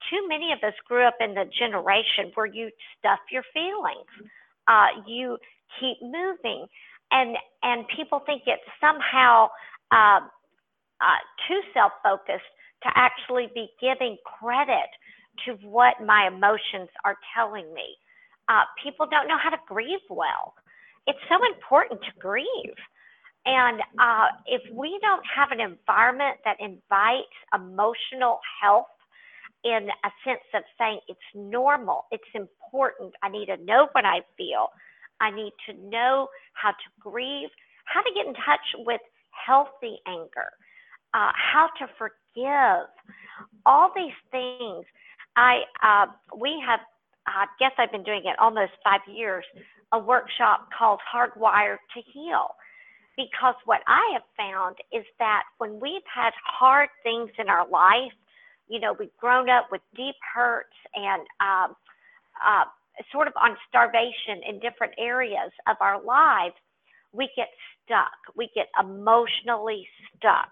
Too 0.10 0.28
many 0.28 0.54
of 0.54 0.60
us 0.64 0.76
grew 0.88 1.06
up 1.08 1.18
in 1.20 1.34
the 1.34 1.46
generation 1.58 2.32
where 2.36 2.46
you 2.46 2.70
stuff 3.00 3.20
your 3.32 3.44
feelings, 3.54 4.32
uh, 4.68 4.88
you 5.06 5.38
keep 5.80 5.98
moving, 6.02 6.68
and 7.12 7.36
and 7.64 7.86
people 7.96 8.22
think 8.26 8.44
it's 8.46 8.64
somehow 8.80 9.50
uh, 9.92 10.22
uh, 11.02 11.22
too 11.48 11.62
self 11.74 11.92
focused 12.04 12.48
to 12.84 12.90
actually 12.96 13.50
be 13.54 13.68
giving 13.82 14.18
credit 14.40 14.90
to 15.46 15.54
what 15.68 15.96
my 16.06 16.28
emotions 16.28 16.90
are 17.06 17.18
telling 17.36 17.74
me. 17.74 17.98
Uh, 18.50 18.64
people 18.84 19.08
don't 19.10 19.28
know 19.28 19.38
how 19.42 19.50
to 19.50 19.58
grieve 19.68 20.06
well. 20.10 20.54
It's 21.06 21.20
so 21.30 21.38
important 21.54 22.02
to 22.02 22.12
grieve. 22.20 22.78
And 23.46 23.80
uh, 24.00 24.28
if 24.46 24.62
we 24.74 25.00
don't 25.02 25.24
have 25.24 25.52
an 25.52 25.62
environment 25.62 26.38
that 26.44 26.58
invites 26.60 27.38
emotional 27.56 28.40
health 28.62 28.88
in 29.64 29.90
a 30.04 30.10
sense 30.24 30.46
of 30.54 30.64
saying 30.78 31.00
it's 31.08 31.20
normal, 31.34 32.06
it's 32.12 32.32
important, 32.34 33.14
I 33.24 33.30
need 33.30 33.48
to 33.48 33.58
know 33.58 33.90
what 33.92 34.06
I 34.06 34.22
feel, 34.38 34.70
I 35.20 35.32
need 35.32 35.54
to 35.68 35.74
know 35.90 36.28
how 36.54 36.72
to 36.72 36.88
grieve, 37.00 37.50
how 37.86 38.02
to 38.02 38.12
get 38.14 38.28
in 38.28 38.34
touch 38.34 38.86
with 38.86 39.02
healthy 39.32 40.00
anger 40.08 40.52
uh, 41.14 41.32
how 41.34 41.70
to 41.80 41.88
forgive, 41.98 42.88
all 43.66 43.92
these 43.96 44.18
things. 44.32 44.86
I 45.36 45.62
uh, 45.84 46.06
we 46.38 46.62
have, 46.66 46.80
I 47.26 47.46
guess 47.60 47.72
I've 47.78 47.92
been 47.92 48.04
doing 48.04 48.24
it 48.26 48.38
almost 48.40 48.72
five 48.84 49.02
years, 49.08 49.46
a 49.92 50.00
workshop 50.00 50.70
called 50.78 51.00
Hardwired 51.02 51.78
to 51.94 52.02
Heal. 52.14 52.50
Because 53.16 53.56
what 53.66 53.82
I 53.88 54.14
have 54.14 54.22
found 54.38 54.76
is 54.94 55.04
that 55.18 55.44
when 55.58 55.80
we've 55.80 56.06
had 56.14 56.34
hard 56.46 56.90
things 57.02 57.32
in 57.40 57.50
our 57.50 57.68
life, 57.68 58.14
you 58.70 58.80
know, 58.80 58.96
we've 58.98 59.16
grown 59.18 59.50
up 59.50 59.68
with 59.72 59.82
deep 59.96 60.16
hurts 60.34 60.76
and 60.96 61.22
um, 61.40 61.76
uh, 62.46 62.66
sort 63.12 63.28
of 63.28 63.34
on 63.42 63.56
starvation 63.68 64.42
in 64.48 64.60
different 64.60 64.94
areas 64.98 65.52
of 65.68 65.78
our 65.82 66.04
lives, 66.04 66.56
we 67.14 67.30
get 67.36 67.50
stuck. 67.84 68.36
We 68.36 68.50
get 68.56 68.68
emotionally 68.80 69.88
stuck. 70.16 70.52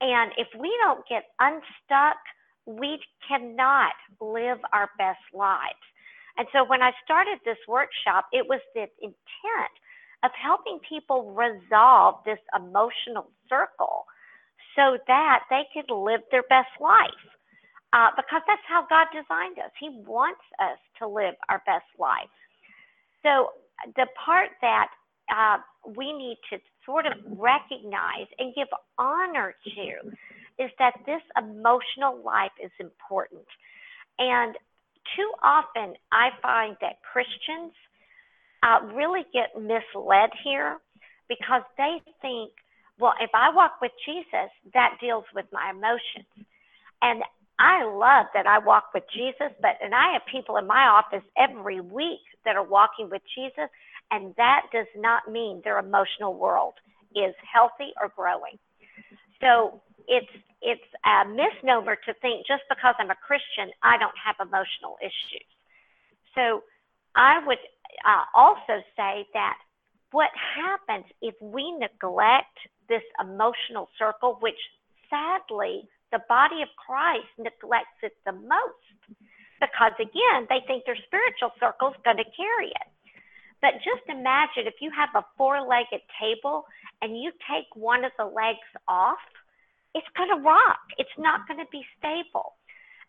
And 0.00 0.32
if 0.36 0.48
we 0.58 0.72
don't 0.82 1.06
get 1.08 1.24
unstuck, 1.40 2.18
we 2.66 2.98
cannot 3.26 3.92
live 4.20 4.58
our 4.72 4.90
best 4.98 5.20
lives. 5.32 5.80
And 6.38 6.46
so 6.52 6.64
when 6.64 6.82
I 6.82 6.92
started 7.04 7.38
this 7.44 7.58
workshop, 7.66 8.26
it 8.32 8.46
was 8.48 8.60
the 8.74 8.86
intent 9.00 9.74
of 10.22 10.30
helping 10.40 10.80
people 10.86 11.32
resolve 11.32 12.16
this 12.24 12.38
emotional 12.54 13.30
circle 13.48 14.04
so 14.76 14.98
that 15.08 15.40
they 15.50 15.62
could 15.74 15.92
live 15.92 16.20
their 16.30 16.44
best 16.48 16.70
life. 16.80 17.10
Uh, 17.92 18.10
because 18.14 18.42
that's 18.46 18.66
how 18.68 18.84
God 18.90 19.06
designed 19.12 19.58
us. 19.58 19.70
He 19.80 19.88
wants 20.06 20.42
us 20.60 20.78
to 20.98 21.08
live 21.08 21.34
our 21.48 21.62
best 21.64 21.86
life. 21.98 22.28
So 23.22 23.50
the 23.96 24.06
part 24.24 24.50
that 24.60 24.88
uh, 25.34 25.58
we 25.96 26.12
need 26.12 26.36
to 26.50 26.58
sort 26.84 27.06
of 27.06 27.12
recognize 27.24 28.26
and 28.38 28.54
give 28.54 28.68
honor 28.98 29.54
to 29.64 30.62
is 30.62 30.70
that 30.78 30.94
this 31.06 31.22
emotional 31.38 32.20
life 32.24 32.52
is 32.62 32.70
important. 32.80 33.46
And 34.18 34.54
too 35.16 35.30
often, 35.42 35.94
I 36.12 36.30
find 36.42 36.76
that 36.80 36.96
Christians 37.02 37.72
uh, 38.62 38.86
really 38.94 39.24
get 39.32 39.54
misled 39.56 40.30
here 40.42 40.78
because 41.28 41.62
they 41.76 42.00
think, 42.22 42.52
well, 42.98 43.14
if 43.20 43.30
I 43.34 43.50
walk 43.50 43.80
with 43.80 43.92
Jesus, 44.04 44.50
that 44.72 44.96
deals 45.00 45.24
with 45.34 45.46
my 45.52 45.70
emotions. 45.70 46.26
And 47.02 47.22
I 47.58 47.84
love 47.84 48.26
that 48.34 48.46
I 48.46 48.58
walk 48.58 48.92
with 48.92 49.04
Jesus, 49.14 49.52
but 49.60 49.78
and 49.82 49.94
I 49.94 50.12
have 50.12 50.22
people 50.30 50.56
in 50.56 50.66
my 50.66 50.86
office 50.86 51.24
every 51.36 51.80
week 51.80 52.20
that 52.44 52.56
are 52.56 52.64
walking 52.64 53.08
with 53.10 53.22
Jesus, 53.34 53.68
and 54.10 54.34
that 54.36 54.66
does 54.72 54.86
not 54.96 55.30
mean 55.30 55.62
their 55.64 55.78
emotional 55.78 56.34
world 56.34 56.74
is 57.14 57.34
healthy 57.40 57.92
or 58.00 58.12
growing. 58.14 58.58
So 59.40 59.80
it's 60.08 60.32
it's 60.62 60.88
a 61.04 61.28
misnomer 61.28 61.96
to 61.96 62.14
think 62.20 62.46
just 62.46 62.62
because 62.68 62.94
I'm 62.98 63.10
a 63.10 63.16
Christian, 63.16 63.70
I 63.82 63.98
don't 63.98 64.16
have 64.24 64.36
emotional 64.40 64.96
issues. 65.00 65.46
So 66.34 66.62
I 67.14 67.44
would 67.46 67.58
uh, 68.04 68.24
also 68.34 68.82
say 68.96 69.26
that 69.32 69.56
what 70.12 70.30
happens 70.34 71.04
if 71.22 71.34
we 71.40 71.72
neglect 71.72 72.56
this 72.88 73.02
emotional 73.20 73.88
circle, 73.98 74.38
which 74.40 74.58
sadly, 75.10 75.88
the 76.12 76.20
body 76.28 76.62
of 76.62 76.68
Christ 76.78 77.30
neglects 77.38 77.98
it 78.02 78.14
the 78.24 78.32
most 78.32 79.00
because, 79.60 79.92
again, 79.98 80.46
they 80.48 80.60
think 80.66 80.84
their 80.84 80.98
spiritual 81.06 81.50
circle 81.58 81.90
is 81.90 82.00
going 82.04 82.18
to 82.18 82.28
carry 82.36 82.68
it. 82.70 82.88
But 83.62 83.80
just 83.80 84.04
imagine 84.08 84.68
if 84.68 84.78
you 84.80 84.90
have 84.92 85.10
a 85.16 85.24
four 85.36 85.64
legged 85.64 86.04
table 86.20 86.66
and 87.00 87.16
you 87.16 87.32
take 87.48 87.66
one 87.74 88.04
of 88.04 88.12
the 88.18 88.28
legs 88.28 88.68
off, 88.86 89.22
it's 89.94 90.06
going 90.16 90.28
to 90.28 90.44
rock. 90.44 90.84
It's 90.98 91.16
not 91.18 91.48
going 91.48 91.58
to 91.58 91.70
be 91.72 91.82
stable. 91.98 92.54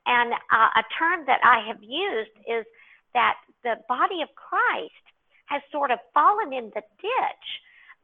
And 0.07 0.31
uh, 0.31 0.71
a 0.79 0.83
term 0.97 1.27
that 1.27 1.43
I 1.43 1.67
have 1.67 1.83
used 1.83 2.31
is 2.47 2.63
that 3.13 3.35
the 3.63 3.75
body 3.89 4.23
of 4.23 4.29
Christ 4.39 5.03
has 5.51 5.61
sort 5.71 5.91
of 5.91 5.99
fallen 6.13 6.53
in 6.53 6.71
the 6.73 6.83
ditch 7.03 7.47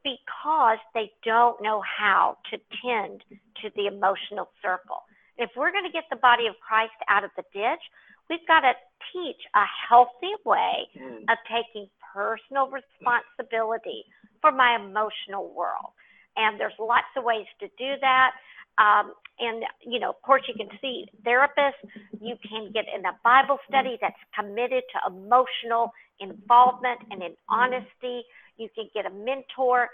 because 0.04 0.78
they 0.94 1.12
don't 1.24 1.62
know 1.62 1.82
how 1.82 2.38
to 2.52 2.58
tend 2.84 3.24
to 3.62 3.70
the 3.76 3.88
emotional 3.88 4.50
circle. 4.62 5.04
If 5.38 5.50
we're 5.58 5.72
going 5.72 5.86
to 5.86 5.92
get 5.92 6.04
the 6.10 6.18
body 6.18 6.48
of 6.48 6.56
Christ 6.60 6.94
out 7.10 7.24
of 7.24 7.32
the 7.36 7.44
ditch, 7.54 7.82
we've 8.30 8.46
got 8.48 8.62
to 8.62 8.74
teach 9.12 9.42
a 9.56 9.66
healthy 9.90 10.34
way 10.46 10.88
Mm. 10.96 11.24
of 11.32 11.38
taking 11.50 11.90
personal 12.14 12.70
responsibility 12.70 14.06
for 14.42 14.52
my 14.52 14.76
emotional 14.76 15.50
world. 15.54 15.92
And 16.36 16.60
there's 16.60 16.78
lots 16.80 17.08
of 17.18 17.24
ways 17.24 17.48
to 17.60 17.68
do 17.78 17.96
that. 18.02 18.32
Um, 18.78 19.14
and, 19.40 19.64
you 19.82 20.00
know, 20.00 20.10
of 20.10 20.22
course, 20.22 20.44
you 20.48 20.54
can 20.54 20.70
see 20.82 21.06
therapists. 21.24 21.82
You 22.22 22.36
can 22.48 22.72
get 22.72 22.86
in 22.96 23.06
a 23.06 23.14
Bible 23.24 23.60
study 23.68 23.98
that's 24.02 24.18
committed 24.38 24.84
to 24.94 25.14
emotional 25.14 25.92
involvement 26.20 27.00
and 27.12 27.22
in 27.24 27.36
honesty. 27.50 28.24
You 28.58 28.70
can 28.76 28.90
get 28.94 29.06
a 29.06 29.10
mentor. 29.10 29.90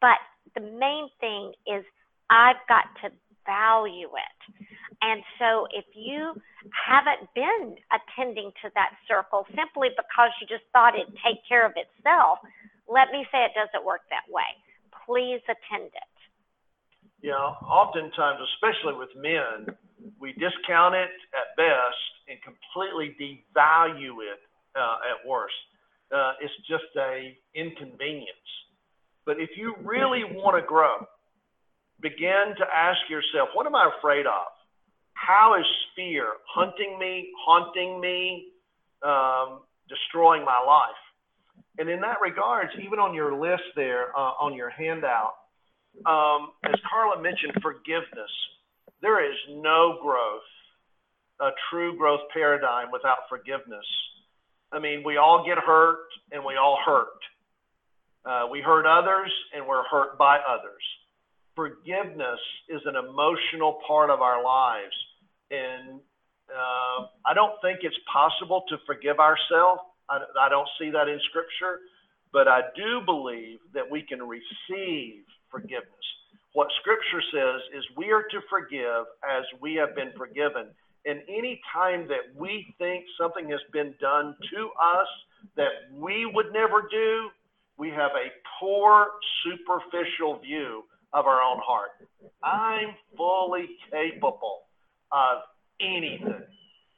But 0.00 0.18
the 0.54 0.60
main 0.60 1.08
thing 1.20 1.52
is, 1.66 1.84
I've 2.30 2.60
got 2.68 2.88
to 3.02 3.14
value 3.44 4.08
it. 4.08 4.38
And 5.02 5.22
so 5.38 5.66
if 5.74 5.84
you 5.94 6.34
haven't 6.70 7.26
been 7.34 7.74
attending 7.90 8.52
to 8.62 8.70
that 8.74 8.94
circle 9.10 9.44
simply 9.50 9.90
because 9.98 10.30
you 10.40 10.46
just 10.46 10.64
thought 10.72 10.94
it'd 10.94 11.12
take 11.26 11.42
care 11.48 11.66
of 11.66 11.74
itself, 11.74 12.38
let 12.86 13.10
me 13.10 13.26
say 13.34 13.42
it 13.42 13.52
doesn't 13.58 13.84
work 13.84 14.06
that 14.10 14.26
way. 14.30 14.46
Please 15.06 15.42
attend 15.50 15.90
it. 15.90 16.12
Know, 17.22 17.54
oftentimes, 17.62 18.38
especially 18.54 18.98
with 18.98 19.10
men, 19.14 19.74
we 20.18 20.32
discount 20.34 20.94
it 20.94 21.14
at 21.34 21.54
best 21.56 22.10
and 22.26 22.38
completely 22.42 23.14
devalue 23.14 24.26
it 24.26 24.42
uh, 24.74 24.98
at 25.06 25.22
worst. 25.26 25.54
Uh, 26.12 26.32
it's 26.40 26.54
just 26.68 26.84
a 26.98 27.36
inconvenience. 27.54 28.50
But 29.24 29.40
if 29.40 29.50
you 29.56 29.74
really 29.82 30.24
want 30.24 30.60
to 30.60 30.66
grow, 30.66 31.06
begin 32.00 32.54
to 32.58 32.64
ask 32.74 32.98
yourself, 33.08 33.48
what 33.54 33.66
am 33.66 33.74
I 33.74 33.90
afraid 33.98 34.26
of? 34.26 34.50
How 35.14 35.56
is 35.58 35.66
fear 35.94 36.26
hunting 36.48 36.98
me, 36.98 37.30
haunting 37.38 38.00
me, 38.00 38.48
um, 39.02 39.60
destroying 39.88 40.44
my 40.44 40.60
life? 40.66 40.98
And 41.78 41.88
in 41.88 42.00
that 42.00 42.20
regards, 42.20 42.70
even 42.84 42.98
on 42.98 43.14
your 43.14 43.38
list 43.38 43.62
there, 43.76 44.14
uh, 44.16 44.34
on 44.42 44.54
your 44.54 44.68
handout, 44.68 45.34
um, 46.06 46.52
as 46.64 46.74
Carla 46.88 47.22
mentioned, 47.22 47.52
forgiveness. 47.62 48.30
There 49.00 49.24
is 49.24 49.36
no 49.50 49.98
growth, 50.02 50.48
a 51.40 51.50
true 51.70 51.96
growth 51.96 52.20
paradigm 52.32 52.90
without 52.92 53.28
forgiveness. 53.28 53.86
I 54.72 54.78
mean, 54.78 55.02
we 55.04 55.18
all 55.18 55.44
get 55.46 55.58
hurt 55.58 56.08
and 56.32 56.44
we 56.44 56.56
all 56.56 56.78
hurt. 56.84 57.20
Uh, 58.24 58.48
we 58.50 58.60
hurt 58.60 58.86
others 58.86 59.30
and 59.54 59.66
we're 59.66 59.84
hurt 59.84 60.16
by 60.16 60.38
others. 60.38 60.82
Forgiveness 61.54 62.40
is 62.68 62.80
an 62.86 62.96
emotional 62.96 63.80
part 63.86 64.08
of 64.08 64.20
our 64.20 64.42
lives. 64.42 64.94
And 65.50 66.00
uh, 66.48 67.06
I 67.26 67.34
don't 67.34 67.60
think 67.60 67.80
it's 67.82 67.96
possible 68.10 68.64
to 68.68 68.76
forgive 68.86 69.18
ourselves. 69.18 69.82
I, 70.08 70.20
I 70.40 70.48
don't 70.48 70.68
see 70.78 70.90
that 70.90 71.08
in 71.08 71.20
Scripture, 71.28 71.80
but 72.32 72.48
I 72.48 72.62
do 72.74 73.04
believe 73.04 73.58
that 73.74 73.90
we 73.90 74.02
can 74.02 74.20
receive 74.22 75.24
forgiveness. 75.50 76.06
What 76.54 76.68
Scripture 76.80 77.22
says 77.32 77.60
is 77.76 77.84
we 77.96 78.12
are 78.12 78.22
to 78.22 78.40
forgive 78.48 79.04
as 79.24 79.44
we 79.60 79.74
have 79.74 79.94
been 79.94 80.12
forgiven. 80.16 80.72
And 81.04 81.20
any 81.28 81.60
time 81.72 82.06
that 82.08 82.34
we 82.36 82.74
think 82.78 83.04
something 83.20 83.48
has 83.50 83.60
been 83.72 83.94
done 84.00 84.36
to 84.54 84.70
us 84.80 85.08
that 85.56 85.90
we 85.92 86.26
would 86.26 86.52
never 86.52 86.86
do, 86.90 87.28
we 87.76 87.88
have 87.90 88.12
a 88.12 88.30
poor, 88.60 89.08
superficial 89.44 90.38
view 90.38 90.84
of 91.12 91.26
our 91.26 91.42
own 91.42 91.58
heart. 91.64 91.90
I'm 92.42 92.94
fully 93.16 93.68
capable 93.90 94.62
of 95.10 95.38
anything. 95.80 96.42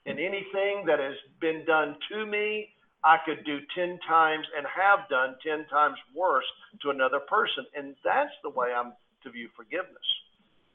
And 0.07 0.19
anything 0.19 0.85
that 0.87 0.99
has 0.99 1.17
been 1.41 1.65
done 1.65 1.97
to 2.13 2.27
me, 2.27 2.69
I 3.03 3.17
could 3.25 3.45
do 3.45 3.59
10 3.75 3.99
times 4.07 4.47
and 4.57 4.67
have 4.67 5.09
done 5.09 5.37
10 5.45 5.67
times 5.67 5.97
worse 6.15 6.45
to 6.83 6.91
another 6.91 7.21
person. 7.21 7.65
And 7.75 7.95
that's 8.05 8.33
the 8.43 8.51
way 8.51 8.69
I'm 8.77 8.93
to 9.25 9.31
view 9.31 9.49
forgiveness. 9.57 10.05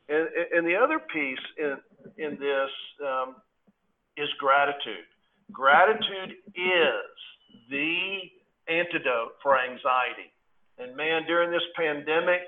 And, 0.10 0.28
and 0.54 0.68
the 0.68 0.76
other 0.76 1.00
piece 1.00 1.40
in, 1.58 1.78
in 2.18 2.38
this 2.40 2.72
um, 3.06 3.36
is 4.18 4.30
gratitude. 4.40 5.08
Gratitude 5.52 6.36
is 6.56 7.10
the 7.70 8.20
antidote 8.68 9.40
for 9.42 9.58
anxiety. 9.58 10.32
And 10.78 10.96
man, 10.96 11.24
during 11.28 11.52
this 11.52 11.66
pandemic, 11.76 12.42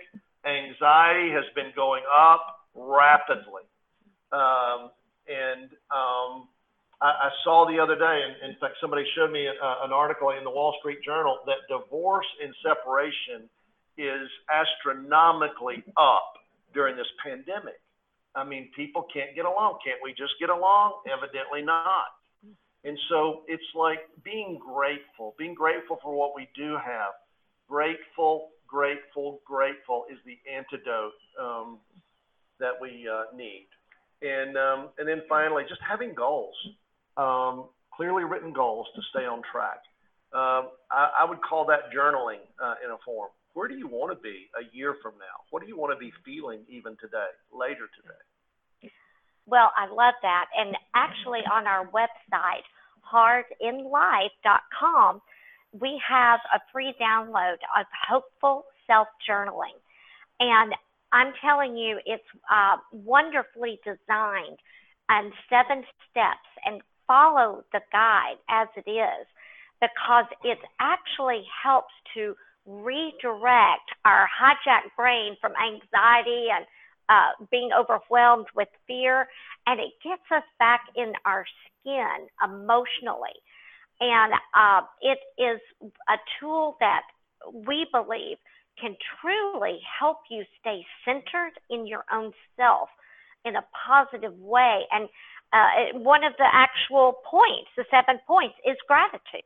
anxiety 0.45 1.32
has 1.32 1.45
been 1.56 1.72
going 1.76 2.04
up 2.08 2.68
rapidly. 2.76 3.64
Um, 4.32 4.91
and 5.28 5.70
um, 5.91 6.47
I, 7.02 7.28
I, 7.28 7.30
saw 7.43 7.68
the 7.68 7.80
other 7.80 7.97
day, 7.97 8.22
in 8.47 8.56
fact, 8.60 8.76
somebody 8.80 9.04
showed 9.16 9.32
me 9.32 9.45
a, 9.47 9.52
an 9.84 9.91
article 9.91 10.30
in 10.32 10.43
the 10.43 10.49
Wall 10.49 10.74
Street 10.80 10.99
Journal 11.04 11.39
that 11.47 11.68
divorce 11.68 12.26
and 12.41 12.54
separation 12.64 13.49
is 13.97 14.30
astronomically 14.47 15.84
up 15.97 16.39
during 16.74 16.95
this 16.95 17.10
pandemic. 17.24 17.82
I 18.36 18.44
mean, 18.44 18.70
people 18.76 19.06
can't 19.14 19.36
get 19.36 19.46
along. 19.46 19.80
Can't 19.86 20.00
we 20.04 20.12
just 20.12 20.34
get 20.40 20.50
along? 20.50 21.02
Evidently 21.12 21.62
not. 21.62 22.06
And 22.84 22.98
so 23.10 23.44
it's 23.48 23.64
like 23.76 24.00
being 24.24 24.60
grateful, 24.60 25.36
being 25.38 25.54
grateful 25.54 26.00
for 26.02 26.16
what 26.16 26.34
we 26.36 26.48
do 26.56 26.74
have. 26.84 27.14
Grateful, 27.70 28.50
grateful, 28.68 29.42
grateful 29.46 30.06
is 30.12 30.18
the 30.26 30.38
antidote 30.52 31.14
um, 31.40 31.80
that 32.60 32.74
we 32.82 33.08
uh, 33.08 33.36
need. 33.36 33.68
And 34.22 34.58
um, 34.58 34.90
and 34.98 35.08
then 35.08 35.22
finally, 35.30 35.64
just 35.68 35.82
having 35.88 36.14
goals, 36.14 36.56
um, 37.18 37.70
clearly 37.94 38.24
written 38.24 38.54
goals 38.54 38.88
to 38.96 39.02
stay 39.10 39.26
on 39.26 39.42
track. 39.52 39.82
Um, 40.34 40.70
I, 40.92 41.10
I, 41.22 41.26
would 41.28 41.42
call 41.42 41.66
that 41.66 41.92
journaling 41.92 42.40
uh, 42.64 42.76
in 42.86 42.92
a 42.92 42.98
form. 43.04 43.32
Where 43.54 43.68
do 43.68 43.76
you 43.76 43.88
want 43.88 44.18
to 44.18 44.22
be 44.22 44.49
a 44.56 44.64
year 44.76 44.95
from 45.02 45.14
now? 45.20 45.43
What 45.49 45.62
do 45.62 45.68
you 45.68 45.78
want 45.78 45.93
to 45.93 45.99
be 45.99 46.12
feeling 46.24 46.62
even 46.70 46.95
today, 47.02 47.28
later 47.52 47.89
today? 47.95 48.93
Well, 49.45 49.74
I 49.76 49.88
love 49.88 50.14
that. 50.22 50.45
And 50.58 50.78
actually, 50.95 51.41
on 51.52 51.68
our 51.68 51.86
website, 51.88 52.64
heartinlife.com, 53.12 55.22
we 55.80 56.02
have 56.08 56.39
a 56.54 56.60
free 56.72 56.93
download 57.02 57.58
of 57.78 57.86
hopeful 58.08 58.66
self 58.88 59.10
journaling. 59.28 59.76
And 60.39 60.74
I'm 61.12 61.34
telling 61.43 61.76
you, 61.76 61.99
it's 62.06 62.24
uh, 62.49 62.78
wonderfully 62.91 63.80
designed 63.84 64.60
and 65.10 65.34
seven 65.49 65.84
steps, 66.10 66.47
and 66.64 66.82
follow 67.06 67.66
the 67.74 67.82
guide 67.91 68.38
as 68.49 68.70
it 68.78 68.89
is 68.89 69.28
because 69.82 70.26
it 70.43 70.60
actually 70.80 71.43
helps 71.64 71.93
to 72.14 72.36
redirect 72.84 73.89
our 74.05 74.28
hijacked 74.32 74.95
brain 74.95 75.36
from 75.41 75.51
anxiety 75.53 76.47
and 76.55 76.65
uh, 77.09 77.45
being 77.51 77.72
overwhelmed 77.78 78.47
with 78.55 78.69
fear, 78.88 79.28
and 79.67 79.80
it 79.80 79.91
gets 80.03 80.24
us 80.34 80.43
back 80.59 80.82
in 80.95 81.13
our 81.26 81.45
skin 81.82 82.28
emotionally. 82.43 83.36
And 83.99 84.34
uh, 84.55 84.82
it 85.01 85.19
is 85.38 85.59
a 86.09 86.15
tool 86.39 86.78
that 86.80 87.01
we 87.67 87.86
believe 87.91 88.38
can 88.80 88.95
truly 89.19 89.80
help 89.99 90.17
you 90.30 90.43
stay 90.59 90.86
centered 91.05 91.53
in 91.69 91.86
your 91.86 92.03
own 92.11 92.32
self 92.55 92.89
in 93.45 93.55
a 93.55 93.65
positive 93.86 94.38
way. 94.39 94.82
And 94.91 95.09
uh, 95.53 95.99
one 95.99 96.24
of 96.24 96.34
the 96.38 96.47
actual 96.51 97.15
points, 97.30 97.69
the 97.76 97.86
seven 97.91 98.19
points, 98.26 98.55
is 98.65 98.78
gratitude. 98.88 99.45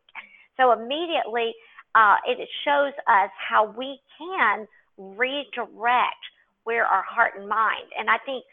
So 0.56 0.72
immediately, 0.72 1.54
uh, 1.96 2.18
it 2.28 2.38
shows 2.66 2.94
us 3.08 3.32
how 3.50 3.74
we 3.78 4.00
can 4.18 4.68
redirect 4.98 6.24
where 6.64 6.86
our 6.86 7.04
heart 7.04 7.34
and 7.38 7.48
mind. 7.48 7.88
And 7.98 8.10
I 8.10 8.18
think 8.26 8.44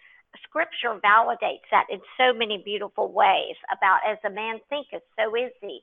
scripture 0.44 0.98
validates 1.04 1.66
that 1.70 1.86
in 1.90 2.00
so 2.16 2.32
many 2.32 2.62
beautiful 2.64 3.12
ways 3.12 3.56
about 3.76 4.00
as 4.08 4.18
a 4.24 4.30
man 4.30 4.60
thinketh, 4.70 5.02
so 5.18 5.34
is 5.34 5.52
he. 5.60 5.80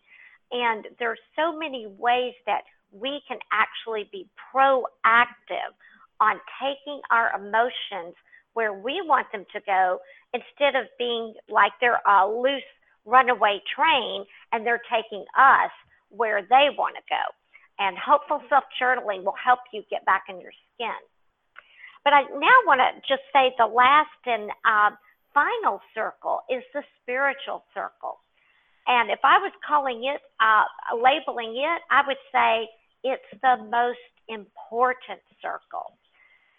And 0.52 0.88
there's 0.98 1.20
so 1.36 1.58
many 1.58 1.86
ways 1.98 2.34
that 2.46 2.64
we 2.92 3.22
can 3.28 3.38
actually 3.52 4.10
be 4.12 4.28
proactive 4.54 5.74
on 6.20 6.40
taking 6.60 7.02
our 7.12 7.32
emotions 7.38 8.16
where 8.54 8.74
we 8.74 9.02
want 9.06 9.28
them 9.32 9.46
to 9.54 9.60
go 9.66 10.00
instead 10.34 10.76
of 10.76 10.88
being 10.98 11.34
like 11.50 11.72
they're 11.80 12.02
a 12.08 12.28
loose 12.28 12.64
runaway 13.06 13.62
train 13.76 14.26
and 14.52 14.66
they're 14.66 14.82
taking 14.92 15.24
us 15.38 15.72
where 16.10 16.42
they 16.42 16.70
want 16.76 16.96
to 16.96 17.02
go. 17.10 17.39
And 17.80 17.98
hopeful 17.98 18.42
self 18.50 18.66
journaling 18.82 19.24
will 19.24 19.40
help 19.42 19.60
you 19.72 19.84
get 19.90 20.06
back 20.06 20.24
in 20.30 20.42
your 20.42 20.52
skin. 20.76 21.00
But 22.04 22.14
I 22.14 22.24
now 22.24 22.58
want 22.68 22.82
to 22.82 23.02
just 23.08 23.24
say 23.34 23.54
the 23.58 23.68
last 23.68 24.20
and 24.26 24.52
uh, 24.66 24.92
final 25.34 25.82
circle 25.94 26.42
is 26.50 26.64
the 26.74 26.84
spiritual 27.02 27.64
circle. 27.74 28.20
And 28.88 29.12
if 29.12 29.20
I 29.24 29.38
was 29.38 29.52
calling 29.66 30.04
it, 30.06 30.22
uh, 30.40 30.64
labeling 30.96 31.56
it, 31.56 31.82
I 31.92 32.02
would 32.08 32.18
say 32.32 32.68
it's 33.04 33.42
the 33.42 33.58
most 33.70 34.00
important 34.28 35.22
circle. 35.42 35.94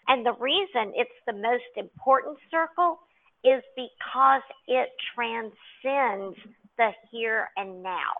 And 0.07 0.25
the 0.25 0.33
reason 0.39 0.93
it's 0.95 1.11
the 1.27 1.33
most 1.33 1.71
important 1.75 2.37
circle 2.49 2.99
is 3.43 3.61
because 3.75 4.41
it 4.67 4.89
transcends 5.15 6.37
the 6.77 6.91
here 7.11 7.49
and 7.57 7.83
now. 7.83 8.13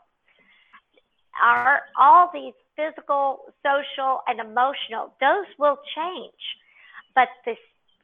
Our, 1.42 1.82
all 2.00 2.30
these 2.34 2.54
physical, 2.82 3.54
social, 3.62 4.22
and 4.28 4.40
emotional, 4.40 5.14
those 5.22 5.46
will 5.60 5.78
change. 5.96 6.42
But 7.14 7.28
this, 7.46 7.58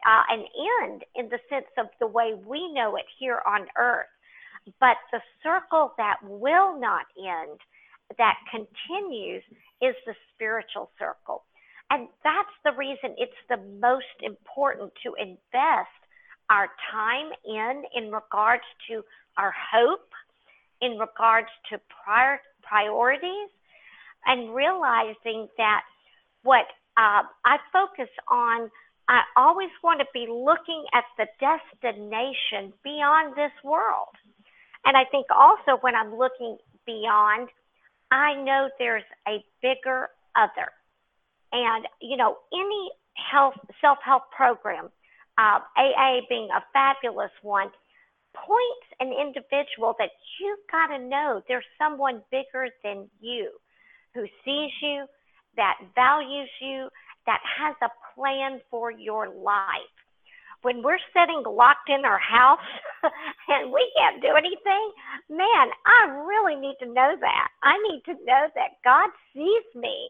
uh, 0.06 0.24
an 0.30 0.46
end 0.82 1.04
in 1.16 1.30
the 1.30 1.40
sense 1.50 1.72
of 1.78 1.88
the 2.00 2.08
way 2.08 2.34
we 2.46 2.72
know 2.74 2.96
it 2.96 3.06
here 3.18 3.42
on 3.48 3.66
earth. 3.78 4.08
But 4.80 4.98
the 5.12 5.22
circle 5.42 5.94
that 5.98 6.18
will 6.22 6.80
not 6.80 7.06
end, 7.18 7.60
that 8.18 8.36
continues, 8.52 9.44
is 9.82 9.96
the 10.06 10.14
spiritual 10.34 10.92
circle. 11.00 11.44
And 11.90 12.10
that's 12.24 12.56
the 12.66 12.74
reason 12.74 13.16
it's 13.18 13.32
the 13.50 13.58
most 13.80 14.06
important 14.22 14.92
to 15.04 15.16
invest 15.16 15.98
our 16.50 16.68
time 16.92 17.32
in, 17.46 17.84
in 17.96 18.12
regards 18.12 18.64
to 18.90 19.04
our 19.38 19.54
hope, 19.72 20.12
in 20.82 20.98
regards 20.98 21.48
to 21.72 21.80
prior, 22.04 22.40
priorities, 22.62 23.50
and 24.28 24.54
realizing 24.54 25.48
that 25.58 25.82
what 26.44 26.66
uh, 26.98 27.24
I 27.46 27.58
focus 27.72 28.10
on, 28.30 28.70
I 29.08 29.22
always 29.38 29.70
want 29.84 30.02
to 30.02 30.06
be 30.14 30.28
looking 30.30 30.84
at 30.94 31.06
the 31.18 31.26
destination 31.40 32.74
beyond 32.84 33.36
this 33.36 33.56
world. 33.64 34.14
And 34.86 34.96
I 34.98 35.06
think 35.10 35.28
also 35.32 35.80
when 35.82 35.96
I'm 35.96 36.16
looking 36.16 36.58
beyond, 36.86 37.50
I 38.12 38.36
know 38.36 38.70
there's 38.78 39.08
a 39.28 39.44
bigger 39.62 40.10
other. 40.36 40.72
And, 41.52 41.86
you 42.02 42.18
know, 42.18 42.38
any 42.54 42.92
health, 43.32 43.56
self 43.80 43.98
help 44.04 44.24
program, 44.36 44.90
uh, 45.38 45.60
AA 45.78 46.20
being 46.28 46.50
a 46.52 46.64
fabulous 46.74 47.32
one, 47.42 47.70
points 48.36 48.88
an 49.00 49.14
individual 49.14 49.96
that 50.00 50.10
you've 50.40 50.60
got 50.72 50.88
to 50.88 51.00
know 51.00 51.42
there's 51.48 51.66
someone 51.80 52.22
bigger 52.30 52.68
than 52.84 53.10
you 53.20 53.52
who 54.14 54.26
sees 54.46 54.72
you, 54.82 55.06
that 55.56 55.76
values 55.96 56.50
you, 56.62 56.90
that 57.26 57.42
has 57.44 57.76
a 57.82 57.90
plan 58.16 58.62
for 58.70 58.92
your 58.92 59.28
life. 59.30 59.94
When 60.64 60.82
we're 60.82 61.00
sitting 61.14 61.44
locked 61.46 61.90
in 61.90 62.04
our 62.04 62.18
house 62.18 62.66
and 63.48 63.72
we 63.72 63.92
can't 63.96 64.22
do 64.22 64.30
anything, 64.36 64.92
man, 65.30 65.70
I 65.86 66.24
really 66.26 66.56
need 66.56 66.76
to 66.80 66.88
know 66.88 67.16
that. 67.20 67.48
I 67.64 67.78
need 67.90 68.02
to 68.06 68.14
know 68.26 68.48
that 68.56 68.82
God 68.84 69.10
sees 69.34 69.68
me. 69.76 70.10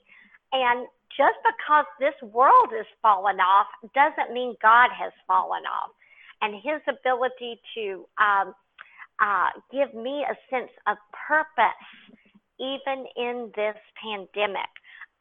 And 0.53 0.87
just 1.17 1.35
because 1.43 1.85
this 1.99 2.15
world 2.31 2.71
is 2.79 2.85
fallen 3.01 3.39
off 3.39 3.67
doesn't 3.93 4.33
mean 4.33 4.55
God 4.61 4.89
has 4.93 5.11
fallen 5.27 5.63
off. 5.65 5.91
And 6.41 6.53
his 6.55 6.79
ability 6.87 7.59
to 7.75 8.05
um, 8.21 8.53
uh, 9.19 9.49
give 9.71 9.93
me 9.93 10.23
a 10.23 10.37
sense 10.49 10.71
of 10.85 10.97
purpose, 11.27 11.87
even 12.60 13.05
in 13.16 13.51
this 13.55 13.78
pandemic. 14.01 14.70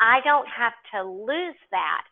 I 0.01 0.21
don't 0.25 0.49
have 0.49 0.75
to 0.93 1.09
lose 1.09 1.57
that, 1.71 2.05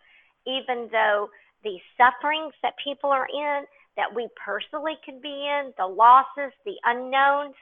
even 0.47 0.89
though 0.91 1.29
the 1.62 1.79
sufferings 1.97 2.55
that 2.62 2.75
people 2.83 3.11
are 3.11 3.27
in, 3.27 3.64
that 3.97 4.14
we 4.14 4.29
personally 4.37 4.95
could 5.05 5.22
be 5.22 5.29
in, 5.29 5.72
the 5.79 5.87
losses, 5.87 6.53
the 6.64 6.77
unknowns, 6.85 7.55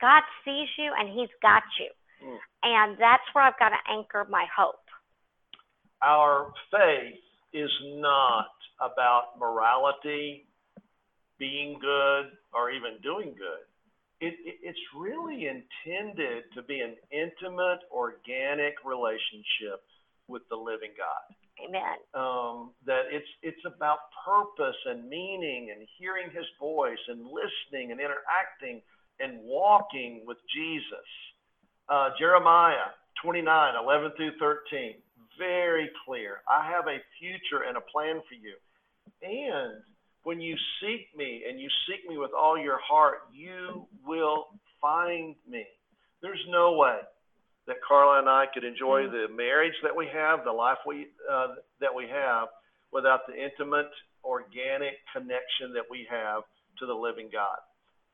God 0.00 0.22
sees 0.44 0.68
you 0.78 0.92
and 0.96 1.08
He's 1.08 1.32
got 1.42 1.62
you. 1.78 1.90
Mm. 2.26 2.38
And 2.62 2.98
that's 2.98 3.22
where 3.32 3.44
I've 3.44 3.58
got 3.58 3.70
to 3.70 3.92
anchor 3.92 4.26
my 4.30 4.46
hope. 4.56 4.84
Our 6.02 6.52
faith 6.70 7.20
is 7.52 7.70
not 7.96 8.50
about 8.80 9.38
morality, 9.38 10.46
being 11.38 11.78
good, 11.80 12.32
or 12.52 12.70
even 12.70 13.00
doing 13.02 13.34
good. 13.36 13.64
It, 14.24 14.34
it, 14.44 14.56
it's 14.62 14.84
really 14.96 15.46
intended 15.46 16.44
to 16.54 16.62
be 16.62 16.80
an 16.80 16.96
intimate, 17.12 17.80
organic 17.92 18.80
relationship 18.84 19.84
with 20.28 20.42
the 20.48 20.56
living 20.56 20.96
God. 20.96 21.28
Amen. 21.60 22.00
Um, 22.14 22.72
that 22.86 23.06
it's 23.12 23.28
it's 23.42 23.62
about 23.64 24.10
purpose 24.24 24.76
and 24.86 25.08
meaning 25.08 25.70
and 25.70 25.86
hearing 25.98 26.30
His 26.34 26.46
voice 26.58 26.98
and 27.08 27.22
listening 27.22 27.92
and 27.92 28.00
interacting 28.00 28.82
and 29.20 29.38
walking 29.42 30.24
with 30.26 30.38
Jesus. 30.50 31.08
Uh, 31.88 32.10
Jeremiah 32.18 32.96
29, 33.22 33.46
11 33.80 34.12
through 34.16 34.32
13, 34.40 34.94
very 35.38 35.90
clear. 36.04 36.42
I 36.48 36.66
have 36.66 36.88
a 36.88 36.98
future 37.20 37.64
and 37.68 37.76
a 37.76 37.84
plan 37.92 38.20
for 38.28 38.34
you. 38.34 38.56
And 39.22 39.80
when 40.24 40.40
you 40.40 40.56
seek 40.80 41.16
me 41.16 41.44
and 41.48 41.60
you 41.60 41.68
seek 41.86 42.08
me 42.08 42.18
with 42.18 42.32
all 42.36 42.58
your 42.58 42.78
heart, 42.86 43.18
you 43.32 43.86
will 44.04 44.46
find 44.80 45.36
me. 45.48 45.64
There's 46.22 46.44
no 46.48 46.76
way 46.76 46.98
that 47.66 47.76
Carla 47.86 48.18
and 48.18 48.28
I 48.28 48.44
could 48.52 48.64
enjoy 48.64 49.02
mm-hmm. 49.02 49.12
the 49.12 49.36
marriage 49.36 49.74
that 49.82 49.94
we 49.94 50.08
have, 50.12 50.44
the 50.44 50.52
life 50.52 50.78
we 50.86 51.08
uh, 51.30 51.48
that 51.80 51.94
we 51.94 52.08
have, 52.10 52.48
without 52.92 53.20
the 53.28 53.34
intimate, 53.34 53.92
organic 54.24 54.94
connection 55.12 55.72
that 55.74 55.84
we 55.90 56.06
have 56.10 56.42
to 56.78 56.86
the 56.86 56.94
living 56.94 57.28
God. 57.32 57.60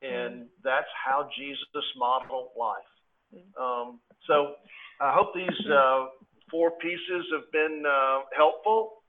And 0.03 0.35
mm-hmm. 0.35 0.63
that's 0.65 0.91
how 1.05 1.29
Jesus 1.37 1.85
modeled 1.97 2.51
life. 2.59 2.93
Mm-hmm. 3.35 3.63
Um, 3.63 4.01
so 4.27 4.55
I 5.01 5.15
hope 5.15 5.35
these 5.35 5.67
uh, 5.71 6.07
four 6.51 6.73
pieces 6.83 7.27
have 7.33 7.51
been 7.53 7.85
uh, 7.87 8.27
helpful. 8.37 9.00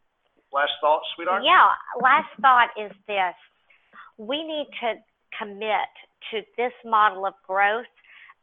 Last 0.54 0.72
thought, 0.82 1.02
sweetheart? 1.16 1.44
Yeah, 1.46 1.70
last 2.02 2.30
thought 2.42 2.70
is 2.78 2.92
this. 3.08 3.36
We 4.18 4.44
need 4.44 4.68
to 4.82 5.00
commit 5.38 5.92
to 6.32 6.42
this 6.58 6.74
model 6.84 7.26
of 7.26 7.34
growth 7.48 7.90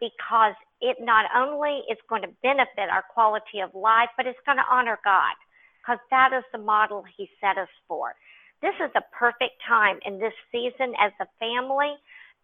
because 0.00 0.54
it 0.80 0.96
not 1.00 1.26
only 1.36 1.82
is 1.90 1.98
going 2.08 2.22
to 2.22 2.32
benefit 2.42 2.88
our 2.90 3.04
quality 3.12 3.60
of 3.60 3.74
life, 3.74 4.08
but 4.16 4.26
it's 4.26 4.38
going 4.46 4.58
to 4.58 4.68
honor 4.70 4.98
God 5.04 5.34
because 5.80 5.98
that 6.10 6.32
is 6.32 6.44
the 6.52 6.58
model 6.58 7.04
He 7.16 7.28
set 7.40 7.58
us 7.58 7.72
for. 7.86 8.14
This 8.62 8.74
is 8.82 8.90
a 8.96 9.04
perfect 9.14 9.60
time 9.66 9.98
in 10.04 10.18
this 10.18 10.34
season 10.50 10.94
as 11.00 11.12
a 11.20 11.26
family 11.38 11.94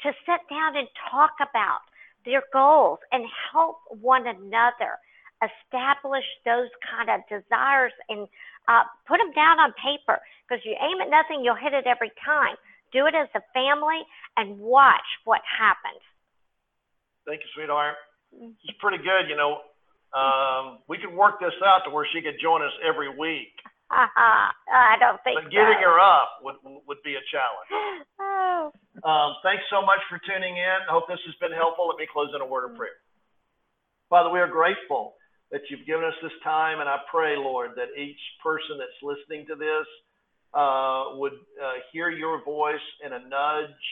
to 0.02 0.12
sit 0.26 0.40
down 0.50 0.76
and 0.76 0.88
talk 1.10 1.32
about 1.40 1.82
their 2.24 2.42
goals 2.52 2.98
and 3.12 3.24
help 3.52 3.78
one 4.00 4.26
another 4.26 4.98
establish 5.42 6.24
those 6.44 6.70
kind 6.88 7.10
of 7.10 7.20
desires 7.28 7.92
and 8.08 8.26
uh, 8.68 8.84
put 9.06 9.18
them 9.18 9.32
down 9.32 9.60
on 9.60 9.72
paper 9.76 10.20
because 10.44 10.64
you 10.64 10.76
aim 10.80 11.00
at 11.00 11.10
nothing, 11.10 11.44
you'll 11.44 11.58
hit 11.58 11.72
it 11.72 11.86
every 11.86 12.12
time. 12.24 12.56
Do 12.92 13.06
it 13.06 13.14
as 13.14 13.28
a 13.34 13.42
family 13.52 14.06
and 14.36 14.58
watch 14.58 15.06
what 15.24 15.40
happens. 15.44 16.00
Thank 17.26 17.40
you, 17.40 17.50
sweetheart. 17.56 17.96
It's 18.32 18.78
pretty 18.78 19.02
good. 19.02 19.28
You 19.28 19.36
know, 19.36 19.64
um, 20.14 20.78
we 20.88 20.98
could 20.98 21.12
work 21.12 21.40
this 21.40 21.56
out 21.64 21.82
to 21.86 21.90
where 21.90 22.06
she 22.12 22.22
could 22.22 22.38
join 22.40 22.62
us 22.62 22.72
every 22.86 23.10
week. 23.10 23.54
Uh-huh. 23.90 24.48
I 24.70 24.96
don't 25.00 25.20
think 25.24 25.42
But 25.42 25.50
getting 25.50 25.80
so. 25.82 25.90
her 25.90 25.96
up 25.98 26.40
would, 26.42 26.56
would 26.86 27.02
be 27.04 27.16
a 27.16 27.24
challenge. 27.30 27.70
Oh. 28.24 28.70
Um, 29.02 29.36
thanks 29.42 29.64
so 29.68 29.82
much 29.84 29.98
for 30.08 30.16
tuning 30.24 30.56
in. 30.56 30.78
I 30.88 30.90
hope 30.94 31.04
this 31.10 31.20
has 31.26 31.34
been 31.36 31.52
helpful. 31.52 31.90
Let 31.90 31.98
me 31.98 32.06
close 32.08 32.30
in 32.32 32.40
a 32.40 32.46
word 32.46 32.70
of 32.70 32.78
prayer. 32.78 32.96
Father, 34.08 34.30
we 34.30 34.38
are 34.40 34.48
grateful 34.48 35.12
that 35.54 35.62
you've 35.70 35.86
given 35.86 36.02
us 36.02 36.18
this 36.20 36.34
time. 36.42 36.80
And 36.80 36.88
I 36.88 36.98
pray, 37.08 37.36
Lord, 37.36 37.70
that 37.76 37.94
each 37.96 38.18
person 38.42 38.74
that's 38.74 38.98
listening 39.06 39.46
to 39.46 39.54
this 39.54 39.86
uh, 40.52 41.14
would 41.14 41.38
uh, 41.62 41.78
hear 41.92 42.10
your 42.10 42.42
voice 42.42 42.82
in 43.06 43.12
a 43.12 43.22
nudge 43.22 43.84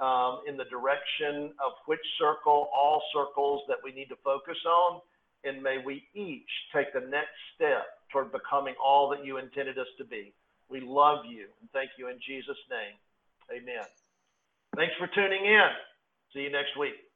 um, 0.00 0.40
in 0.48 0.56
the 0.56 0.64
direction 0.72 1.52
of 1.60 1.76
which 1.84 2.00
circle, 2.18 2.72
all 2.72 3.02
circles 3.12 3.60
that 3.68 3.76
we 3.84 3.92
need 3.92 4.08
to 4.08 4.16
focus 4.24 4.56
on. 4.64 5.02
And 5.44 5.62
may 5.62 5.76
we 5.84 6.08
each 6.14 6.48
take 6.74 6.94
the 6.94 7.04
next 7.04 7.36
step 7.54 7.84
toward 8.10 8.32
becoming 8.32 8.74
all 8.82 9.10
that 9.10 9.22
you 9.22 9.36
intended 9.36 9.76
us 9.78 9.92
to 9.98 10.04
be. 10.04 10.32
We 10.70 10.80
love 10.80 11.26
you 11.28 11.44
and 11.60 11.68
thank 11.74 11.90
you 11.98 12.08
in 12.08 12.16
Jesus' 12.26 12.56
name. 12.72 12.96
Amen. 13.52 13.84
Thanks 14.76 14.94
for 14.98 15.08
tuning 15.08 15.44
in. 15.44 15.70
See 16.32 16.40
you 16.40 16.50
next 16.50 16.72
week. 16.80 17.11